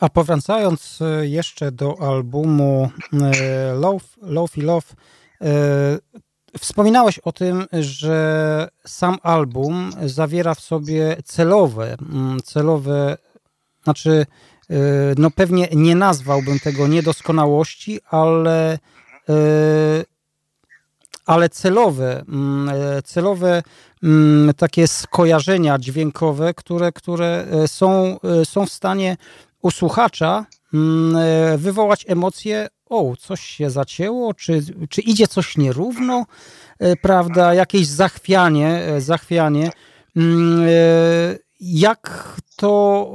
[0.00, 2.90] A powracając jeszcze do albumu
[3.74, 4.86] Love, Love i Love,
[6.58, 11.96] wspominałeś o tym, że sam album zawiera w sobie celowe,
[12.44, 13.16] celowe,
[13.84, 14.26] znaczy
[14.72, 14.74] E,
[15.18, 18.78] no pewnie nie nazwałbym tego niedoskonałości, ale,
[19.28, 19.34] e,
[21.26, 23.62] ale celowe, mm, e, celowe
[24.02, 29.16] mm, takie skojarzenia dźwiękowe, które, które są, są w stanie
[29.62, 36.26] u słuchacza mm, wywołać emocje, o, coś się zacięło, czy, czy idzie coś nierówno,
[37.02, 39.70] prawda, jakieś zachwianie, zachwianie
[41.62, 43.12] jak to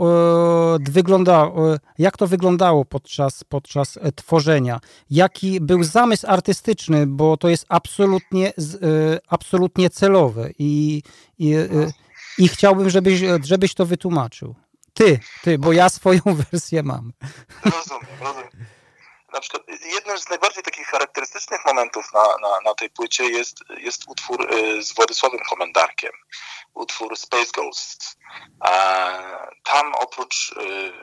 [0.87, 4.79] e, wygląda, e, jak to wyglądało podczas, podczas e, tworzenia?
[5.09, 8.53] Jaki był zamysł artystyczny, bo to jest absolutnie,
[9.27, 11.03] absolutnie celowe i,
[11.39, 11.55] i,
[12.37, 14.55] i chciałbym, żebyś, żebyś to wytłumaczył.
[14.93, 16.21] Ty, ty, bo ja swoją
[16.51, 17.13] wersję mam.
[17.65, 18.76] Rozumiem, rozumiem.
[19.37, 24.03] Na przykład jednym z najbardziej takich charakterystycznych momentów na, na, na tej płycie jest, jest
[24.07, 24.47] utwór
[24.79, 26.11] z Władysławem Komendarkiem
[26.73, 28.17] utwór Space Ghost.
[29.63, 30.93] Tam oprócz, y,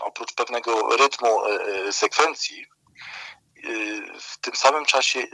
[0.00, 2.66] oprócz pewnego rytmu y, y, sekwencji,
[4.20, 5.26] w tym samym czasie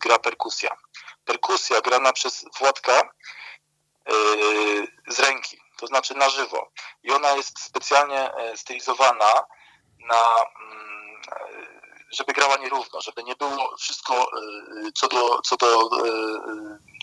[0.00, 0.76] gra perkusja.
[1.24, 3.14] Perkusja grana przez Władka
[5.08, 6.72] z ręki, to znaczy na żywo.
[7.02, 9.46] I ona jest specjalnie stylizowana
[10.08, 10.93] na mm,
[12.10, 14.30] żeby grała nierówno, żeby nie było wszystko
[14.94, 15.90] co do, co do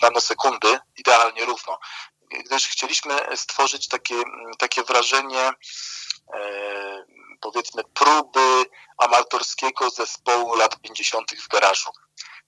[0.02, 1.78] nanosekundy idealnie równo
[2.40, 4.14] gdyż chcieliśmy stworzyć takie,
[4.58, 5.50] takie wrażenie
[6.34, 7.04] e,
[7.40, 8.64] powiedzmy próby
[8.98, 11.32] amatorskiego zespołu lat 50.
[11.34, 11.90] w garażu,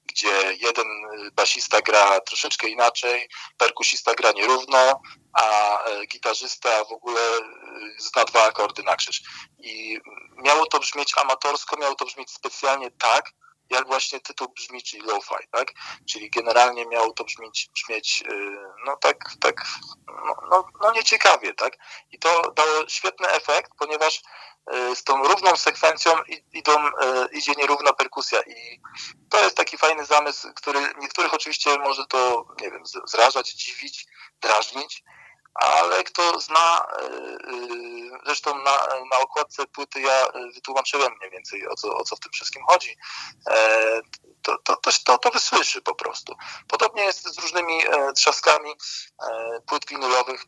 [0.07, 0.87] gdzie jeden
[1.33, 3.29] basista gra troszeczkę inaczej,
[3.59, 5.01] perkusista gra nierówno,
[5.33, 7.43] a e, gitarzysta w ogóle e,
[7.99, 9.23] zna dwa akordy na krzyż.
[9.59, 9.99] I
[10.37, 13.31] miało to brzmieć amatorsko, miało to brzmieć specjalnie tak,
[13.75, 15.73] jak właśnie tytuł brzmi, czyli lo-fi, tak?
[16.11, 18.25] Czyli generalnie miało to brzmieć, brzmieć
[18.87, 19.65] no tak, tak,
[20.07, 21.77] no, no, no nieciekawie, tak?
[22.11, 24.23] I to dało świetny efekt, ponieważ
[24.95, 26.13] z tą równą sekwencją
[26.53, 26.73] idą,
[27.33, 28.81] idzie nierówna perkusja i
[29.31, 34.07] to jest taki fajny zamysł, który niektórych oczywiście może to, nie wiem, zrażać, dziwić,
[34.41, 35.03] drażnić,
[35.55, 37.09] ale kto zna, e, e,
[38.25, 38.79] zresztą na,
[39.11, 42.97] na okładce płyty ja wytłumaczyłem mniej więcej o co, o co w tym wszystkim chodzi,
[43.51, 44.01] e,
[44.43, 46.37] to, to, to, to, wysłyszy po prostu.
[46.69, 47.83] Podobnie jest z różnymi
[48.17, 48.75] trzaskami
[49.67, 50.45] płyt winylowych,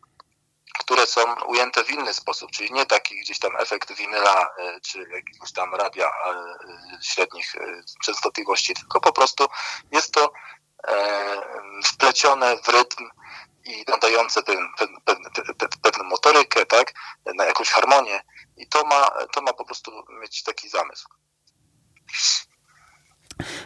[0.78, 4.50] które są ujęte w inny sposób, czyli nie taki gdzieś tam efekt winyla
[4.82, 6.12] czy jakiegoś tam radia
[7.02, 7.54] średnich
[8.04, 9.46] częstotliwości, tylko po prostu
[9.92, 10.32] jest to
[11.84, 13.10] wplecione w rytm
[13.66, 16.92] i nadające ten, ten, ten, pewną motorykę, tak,
[17.36, 18.20] na jakąś harmonię
[18.56, 21.08] i to ma, to ma po prostu mieć taki zamysł.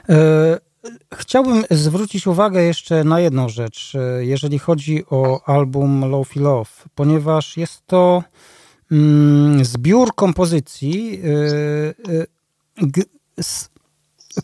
[0.08, 0.58] E,
[1.14, 7.56] chciałbym zwrócić uwagę jeszcze na jedną rzecz, e, jeżeli chodzi o album Lofi Love, ponieważ
[7.56, 8.22] jest to
[8.92, 11.22] mm, zbiór kompozycji
[12.08, 12.26] e,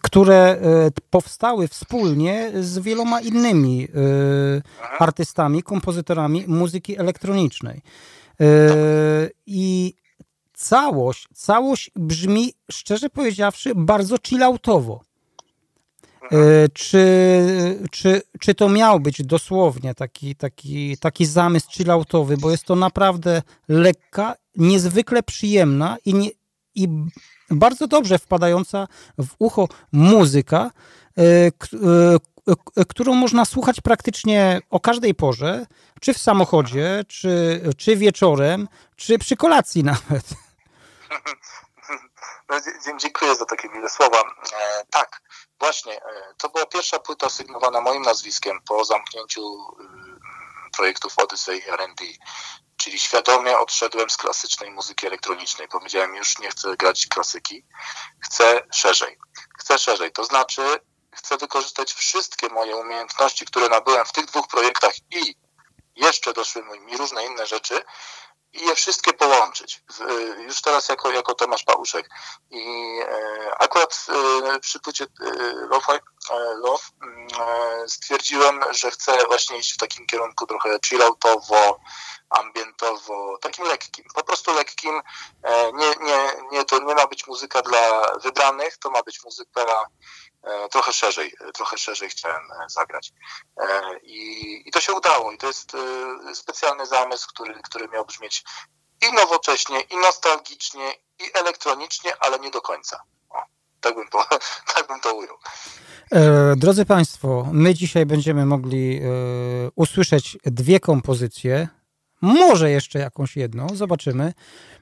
[0.03, 7.83] które e, powstały wspólnie z wieloma innymi e, artystami, kompozytorami muzyki elektronicznej.
[8.41, 8.47] E,
[9.47, 9.95] I
[10.55, 15.01] całość, całość brzmi, szczerze powiedziawszy, bardzo chilloutowo.
[16.73, 16.99] Czy,
[17.91, 23.43] czy, czy to miał być dosłownie taki, taki, taki zamysł chilloutowy, bo jest to naprawdę
[23.69, 26.31] lekka, niezwykle przyjemna i, nie,
[26.75, 26.89] i
[27.51, 28.87] bardzo dobrze wpadająca
[29.19, 30.71] w ucho muzyka,
[31.19, 35.67] e, e, którą można słuchać praktycznie o każdej porze,
[36.01, 40.25] czy w samochodzie, czy, czy wieczorem, czy przy kolacji nawet.
[42.49, 42.57] No,
[42.99, 44.21] dziękuję za takie miłe słowa.
[44.21, 45.23] E, tak,
[45.61, 46.01] właśnie,
[46.39, 49.43] to była pierwsza płyta sygnowana moim nazwiskiem po zamknięciu
[50.77, 52.05] projektów Odyssey R&D
[52.87, 55.69] czyli świadomie odszedłem z klasycznej muzyki elektronicznej.
[55.69, 57.65] Powiedziałem, już nie chcę grać klasyki,
[58.21, 59.19] chcę szerzej.
[59.59, 60.63] Chcę szerzej, to znaczy
[61.15, 65.35] chcę wykorzystać wszystkie moje umiejętności, które nabyłem w tych dwóch projektach i
[65.97, 67.85] jeszcze doszły mi różne inne rzeczy
[68.53, 69.83] i je wszystkie połączyć.
[70.39, 72.11] Już teraz jako, jako Tomasz Pałuszek.
[72.51, 76.01] I e, akurat e, przy płycie e, Love,
[76.57, 77.29] Love mm,
[77.89, 81.81] stwierdziłem, że chcę właśnie iść w takim kierunku trochę chilloutowo,
[82.31, 85.03] ambientowo, takim lekkim, po prostu lekkim.
[85.75, 89.87] Nie, nie, nie, to nie ma być muzyka dla wybranych, to ma być muzyka
[90.71, 93.13] trochę szerzej, trochę szerzej chciałem e, zagrać.
[94.03, 95.73] I, i to się udało i to jest
[96.35, 98.45] specjalny zamysł, który, który miał brzmieć
[99.09, 103.03] i nowocześnie, i nostalgicznie, i elektronicznie, ale nie do końca.
[103.31, 103.43] O,
[103.81, 104.25] tak, bym to,
[104.75, 105.37] tak bym to ujął.
[106.57, 109.01] Drodzy Państwo, my dzisiaj będziemy mogli
[109.75, 111.69] usłyszeć dwie kompozycje
[112.23, 114.33] może jeszcze jakąś jedną, zobaczymy.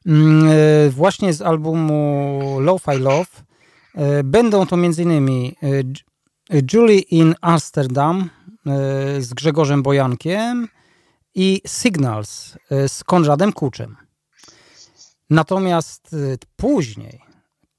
[0.06, 3.30] Mm, e, właśnie z albumu Lo-Fi Love.
[3.94, 5.28] E, będą to m.in.
[6.50, 8.30] E, Julie in Amsterdam
[9.18, 10.68] z Grzegorzem Bojankiem
[11.34, 13.96] i Signals z Konradem Kuczem.
[15.30, 16.16] Natomiast
[16.56, 17.20] później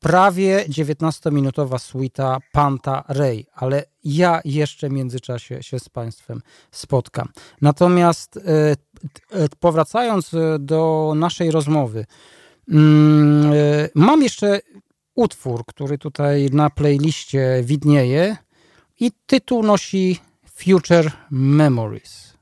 [0.05, 6.41] prawie 19-minutowa suita Panta Ray, ale ja jeszcze w międzyczasie się z Państwem
[6.72, 7.30] spotkam.
[7.61, 8.76] Natomiast e, e,
[9.59, 12.05] powracając e, do naszej rozmowy,
[12.70, 13.53] mm,
[13.95, 14.59] mam jeszcze
[15.16, 18.38] utwór, który tutaj na playliście widnieje
[18.99, 20.20] i tytuł nosi
[20.55, 22.34] Future Memories.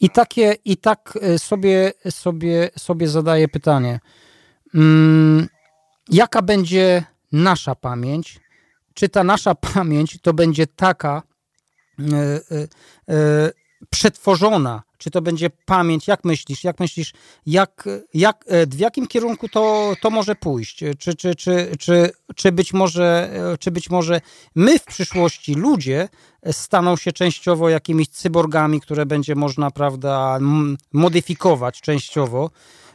[0.00, 4.00] I, takie, i tak sobie, sobie, sobie zadaję pytanie.
[4.74, 5.48] Mm,
[6.08, 8.40] jaka będzie nasza pamięć,
[8.94, 11.22] czy ta nasza pamięć to będzie taka
[11.98, 12.68] e, e,
[13.14, 13.50] e,
[13.90, 17.12] przetworzona, czy to będzie pamięć, jak myślisz, jak myślisz,
[17.46, 20.76] jak, jak, w jakim kierunku to, to może pójść?
[20.98, 24.20] Czy, czy, czy, czy, czy, być może, czy być może
[24.54, 26.08] my w przyszłości, ludzie,
[26.52, 30.38] staną się częściowo jakimiś cyborgami, które będzie można, prawda,
[30.92, 32.87] modyfikować częściowo, E,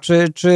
[0.00, 0.50] czy, czy,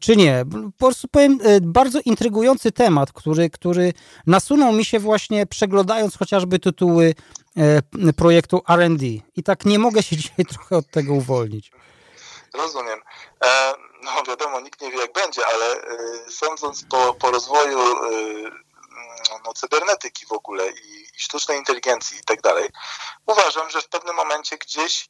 [0.00, 0.44] czy nie.
[0.52, 3.92] Po prostu powiem, e, bardzo intrygujący temat, który, który
[4.26, 7.14] nasunął mi się właśnie przeglądając chociażby tytuły
[7.56, 9.06] e, projektu R&D.
[9.36, 11.72] I tak nie mogę się dzisiaj trochę od tego uwolnić.
[12.54, 13.00] Rozumiem.
[14.04, 15.76] No wiadomo, nikt nie wie jak będzie, ale
[16.28, 17.78] sądząc po, po rozwoju
[19.44, 22.68] no, cybernetyki w ogóle i, i sztucznej inteligencji i tak dalej,
[23.26, 25.08] uważam, że w pewnym momencie gdzieś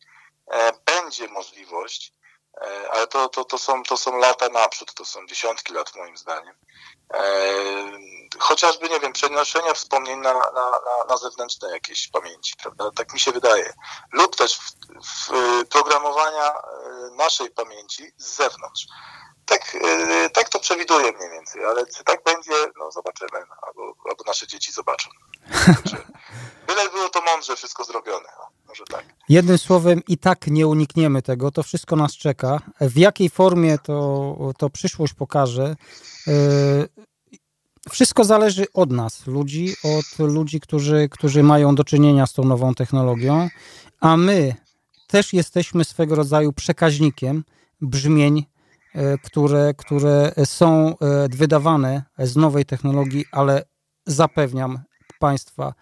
[0.87, 2.22] będzie możliwość E,
[2.91, 6.55] ale to, to, to, są, to są lata naprzód, to są dziesiątki lat moim zdaniem.
[7.15, 7.23] E,
[8.39, 10.73] chociażby, nie wiem, przenoszenia wspomnień na, na,
[11.09, 12.91] na, zewnętrzne jakieś pamięci, prawda?
[12.97, 13.73] Tak mi się wydaje.
[14.13, 14.73] Lub też w,
[15.07, 15.31] w
[15.69, 16.53] programowania
[17.17, 18.87] naszej pamięci z zewnątrz.
[19.53, 19.77] Tak,
[20.33, 24.73] tak to przewiduję mniej więcej, ale czy tak będzie, no zobaczymy, albo, albo nasze dzieci
[24.73, 25.11] zobaczą.
[26.67, 28.29] Byle było to mądrze wszystko zrobione.
[28.39, 29.05] No, może tak.
[29.29, 32.61] Jednym słowem, i tak nie unikniemy tego, to wszystko nas czeka.
[32.81, 35.77] W jakiej formie to, to przyszłość pokaże.
[36.29, 36.33] E,
[37.91, 42.75] wszystko zależy od nas, ludzi, od ludzi, którzy, którzy mają do czynienia z tą nową
[42.75, 43.49] technologią,
[44.01, 44.55] a my
[45.07, 47.45] też jesteśmy swego rodzaju przekaźnikiem
[47.81, 48.52] brzmień, e,
[49.23, 53.65] które, które są e, wydawane z nowej technologii, ale
[54.07, 54.79] zapewniam
[55.19, 55.75] Państwa,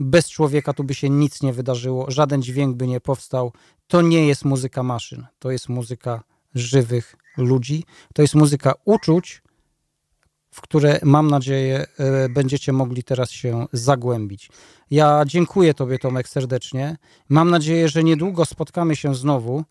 [0.00, 3.52] bez człowieka tu by się nic nie wydarzyło, żaden dźwięk by nie powstał.
[3.86, 6.22] To nie jest muzyka maszyn, to jest muzyka
[6.54, 9.42] żywych ludzi, to jest muzyka uczuć,
[10.50, 14.50] w które mam nadzieję e, będziecie mogli teraz się zagłębić.
[14.90, 16.96] Ja dziękuję Tobie, Tomek, serdecznie.
[17.28, 19.64] Mam nadzieję, że niedługo spotkamy się znowu.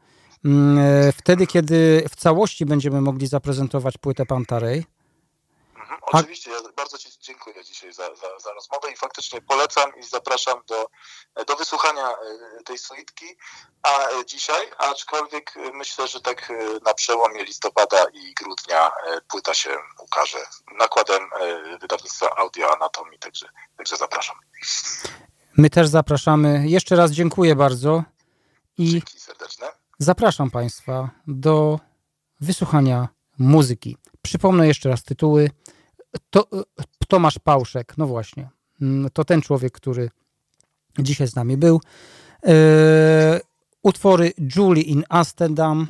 [0.45, 4.85] Mm, e, wtedy, kiedy w całości będziemy mogli zaprezentować płytę Pantarej.
[6.01, 10.61] Oczywiście, ja bardzo Ci dziękuję dzisiaj za, za, za rozmowę i faktycznie polecam i zapraszam
[10.67, 10.89] do,
[11.47, 13.25] do wysłuchania e, tej suitki
[13.83, 16.53] a e, dzisiaj, aczkolwiek myślę, że tak
[16.85, 18.91] na przełomie listopada i grudnia
[19.27, 19.69] płyta się
[19.99, 20.37] ukaże
[20.79, 21.29] nakładem
[21.81, 24.35] wydawnictwa Audio Anatomii, także, także zapraszam.
[25.57, 26.63] My też zapraszamy.
[26.67, 28.03] Jeszcze raz dziękuję bardzo
[28.77, 29.84] i Dzięki serdeczne.
[29.99, 31.79] Zapraszam Państwa do
[32.41, 33.07] wysłuchania
[33.39, 33.97] muzyki.
[34.21, 35.49] Przypomnę jeszcze raz tytuły.
[36.29, 36.47] To,
[37.07, 38.49] Tomasz Pałszek, no właśnie,
[38.81, 40.09] mm, to ten człowiek, który
[40.99, 41.81] dzisiaj z nami był.
[42.45, 43.39] E,
[43.83, 45.87] utwory Julie in Amsterdam,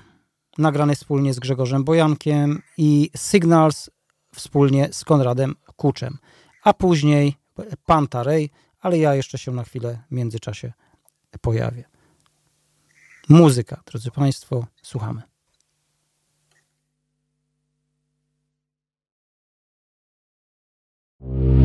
[0.58, 3.89] nagrane wspólnie z Grzegorzem Bojankiem i Signals
[4.36, 6.18] wspólnie z Konradem Kuczem.
[6.64, 7.36] A później
[7.86, 8.49] Pantarej,
[8.80, 10.74] ale ja jeszcze się na chwilę w międzyczasie
[11.41, 11.95] pojawię
[13.30, 13.82] muzyka.
[13.86, 15.21] Drodzy Państwo, słuchamy.
[21.28, 21.64] thank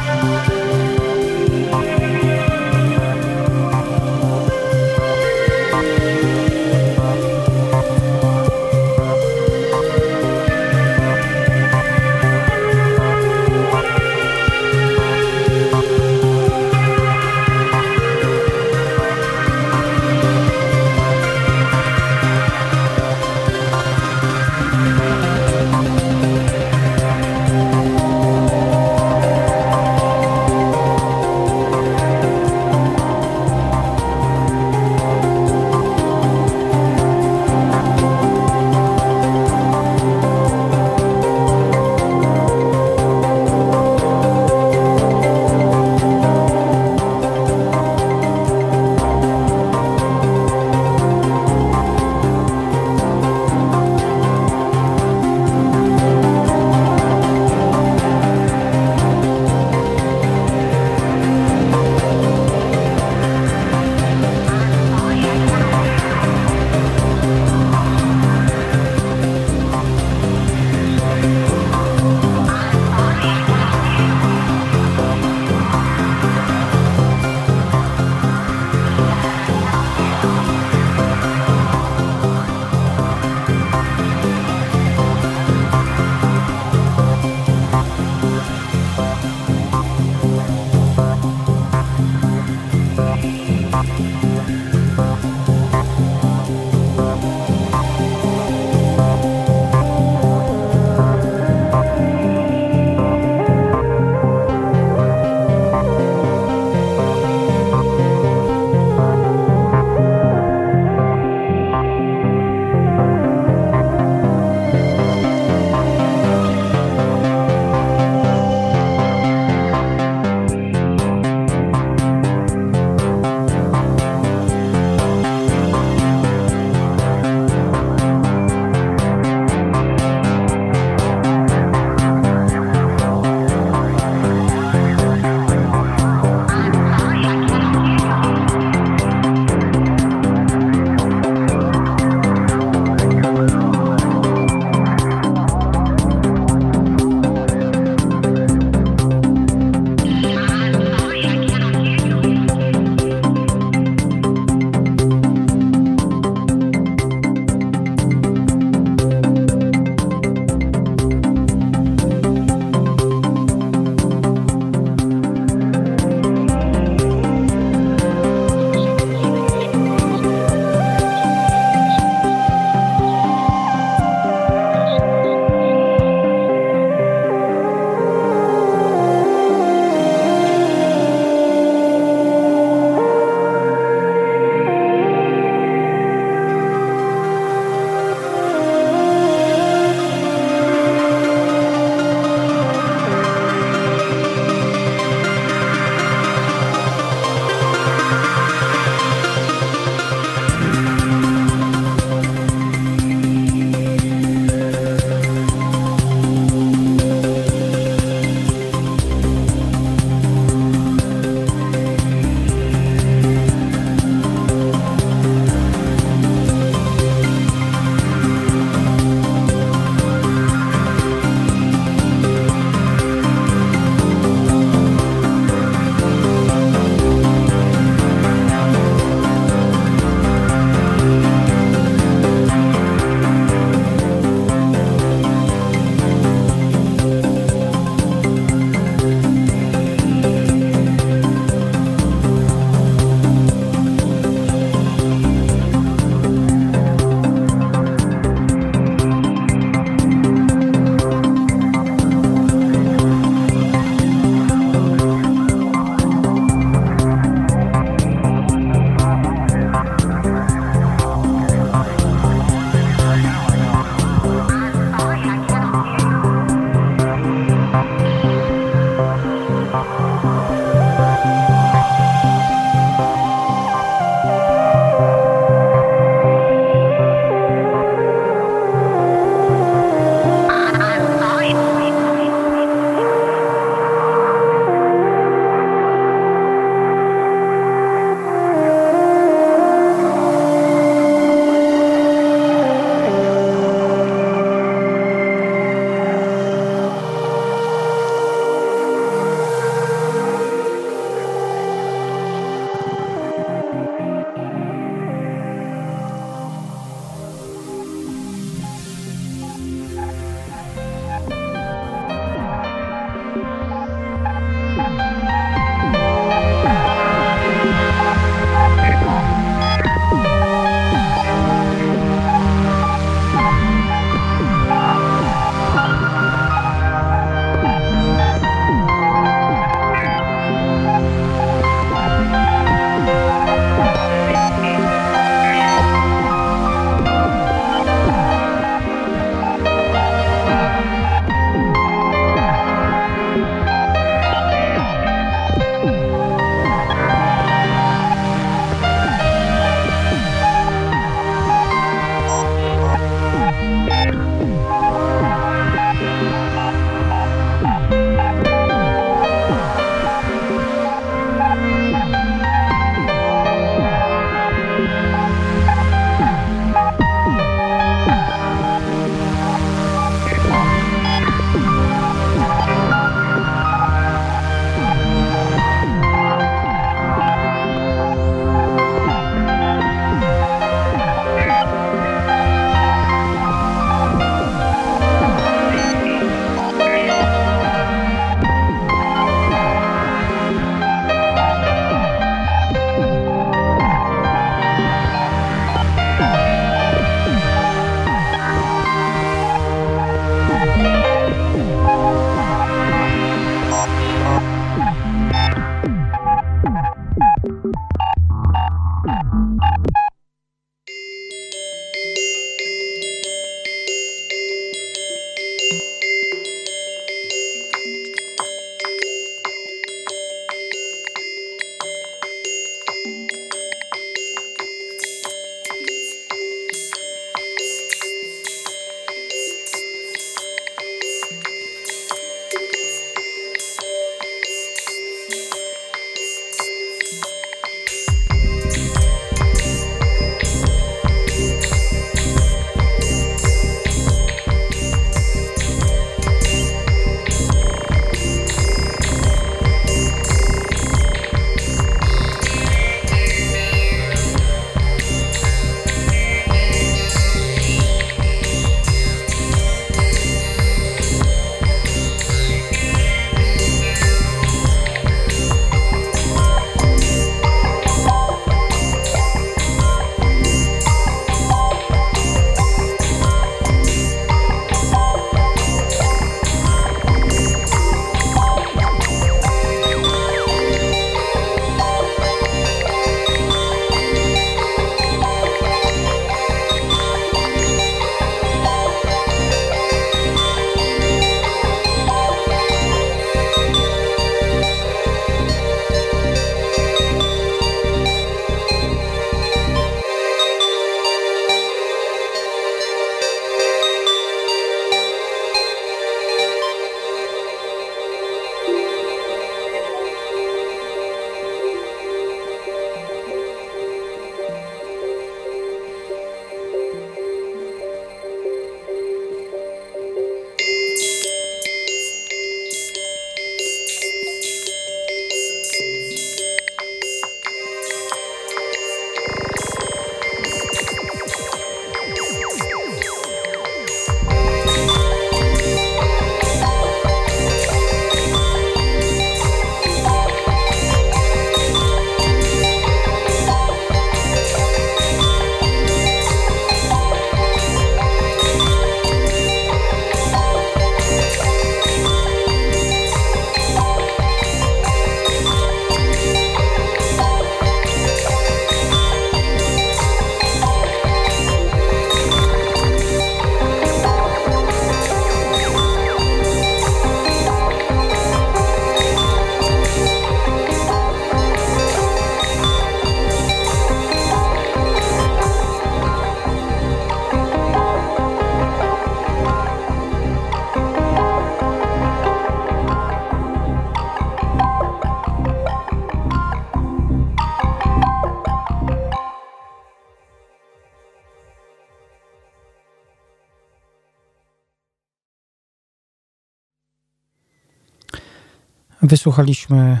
[599.28, 600.00] Wysłuchaliśmy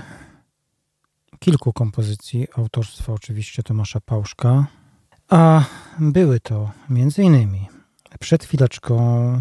[1.38, 4.66] kilku kompozycji autorstwa oczywiście Tomasza Pałszka,
[5.28, 5.64] a
[5.98, 7.68] były to między innymi
[8.20, 9.40] przed chwileczką y,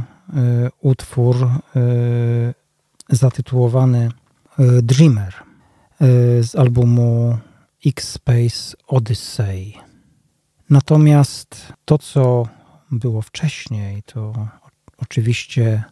[0.82, 1.50] utwór y,
[3.10, 4.10] zatytułowany
[4.60, 5.34] y, Dreamer
[6.02, 7.38] y, z albumu
[7.86, 9.74] X-Space Odyssey.
[10.70, 12.48] Natomiast to, co
[12.92, 14.48] było wcześniej, to
[14.98, 15.84] oczywiście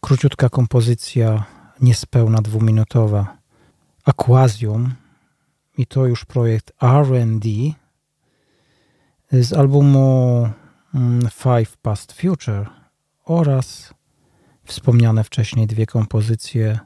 [0.00, 3.38] króciutka kompozycja niespełna dwuminutowa
[4.04, 4.94] Aquasium
[5.78, 7.48] i to już projekt R&D
[9.32, 10.48] z albumu
[10.94, 12.66] mm, Five Past Future
[13.24, 13.94] oraz
[14.64, 16.78] wspomniane wcześniej dwie kompozycje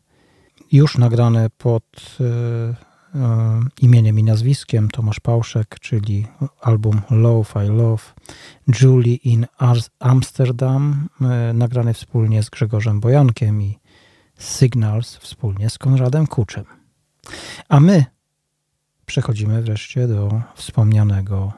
[0.73, 6.27] już nagrane pod e, e, imieniem i nazwiskiem Tomasz Pałszek, czyli
[6.61, 8.03] album Love I Love,
[8.81, 9.47] Julie in
[9.99, 11.09] Amsterdam,
[11.55, 13.82] nagrany wspólnie z Grzegorzem Bojankiem i
[14.39, 16.65] Signals wspólnie z Konradem Kuczem.
[17.69, 18.05] A my
[19.07, 21.53] przechodzimy wreszcie do wspomnianego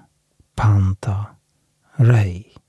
[0.55, 1.37] Panta
[1.99, 2.64] Ray.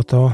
[0.00, 0.32] Oto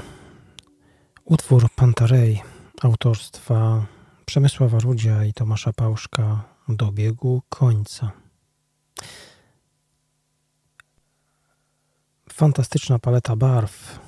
[1.24, 2.42] utwór Pantarej
[2.82, 3.86] autorstwa
[4.26, 8.12] Przemysława Rudzia i Tomasza Pałszka dobiegł końca.
[12.32, 13.98] Fantastyczna paleta barw,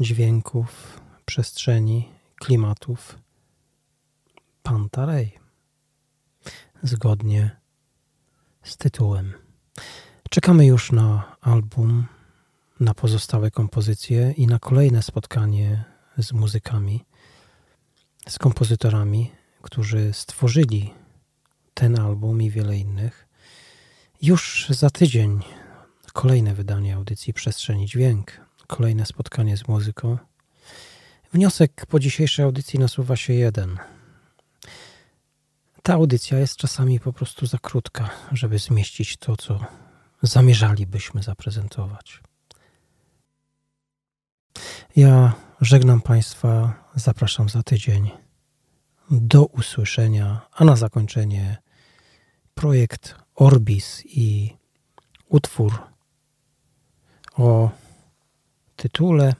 [0.00, 2.08] dźwięków, przestrzeni,
[2.40, 3.18] klimatów.
[4.62, 5.38] Pantarej.
[6.82, 7.60] Zgodnie
[8.62, 9.32] z tytułem.
[10.30, 12.06] Czekamy już na album
[12.80, 15.84] na pozostałe kompozycje i na kolejne spotkanie
[16.18, 17.04] z muzykami,
[18.28, 19.30] z kompozytorami,
[19.62, 20.94] którzy stworzyli
[21.74, 23.28] ten album i wiele innych.
[24.22, 25.40] Już za tydzień
[26.12, 30.18] kolejne wydanie audycji Przestrzeni Dźwięk, kolejne spotkanie z muzyką.
[31.32, 33.78] Wniosek po dzisiejszej audycji nasuwa się jeden.
[35.82, 39.60] ta audycja jest czasami po prostu za krótka, żeby zmieścić to, co
[40.22, 42.20] zamierzalibyśmy zaprezentować.
[44.96, 48.10] Ja żegnam Państwa, zapraszam za tydzień.
[49.10, 51.56] Do usłyszenia, a na zakończenie
[52.54, 54.56] projekt Orbis i
[55.28, 55.82] utwór
[57.36, 57.70] o
[58.76, 59.34] tytule.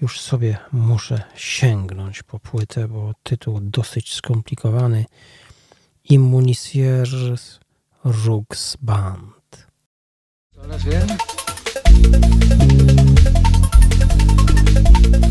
[0.00, 5.04] Już sobie muszę sięgnąć po płytę, bo tytuł dosyć skomplikowany.
[6.04, 7.60] Immunisiers
[8.04, 9.66] Rugs Band.
[10.78, 11.08] Wiem?
[14.74, 15.23] thank you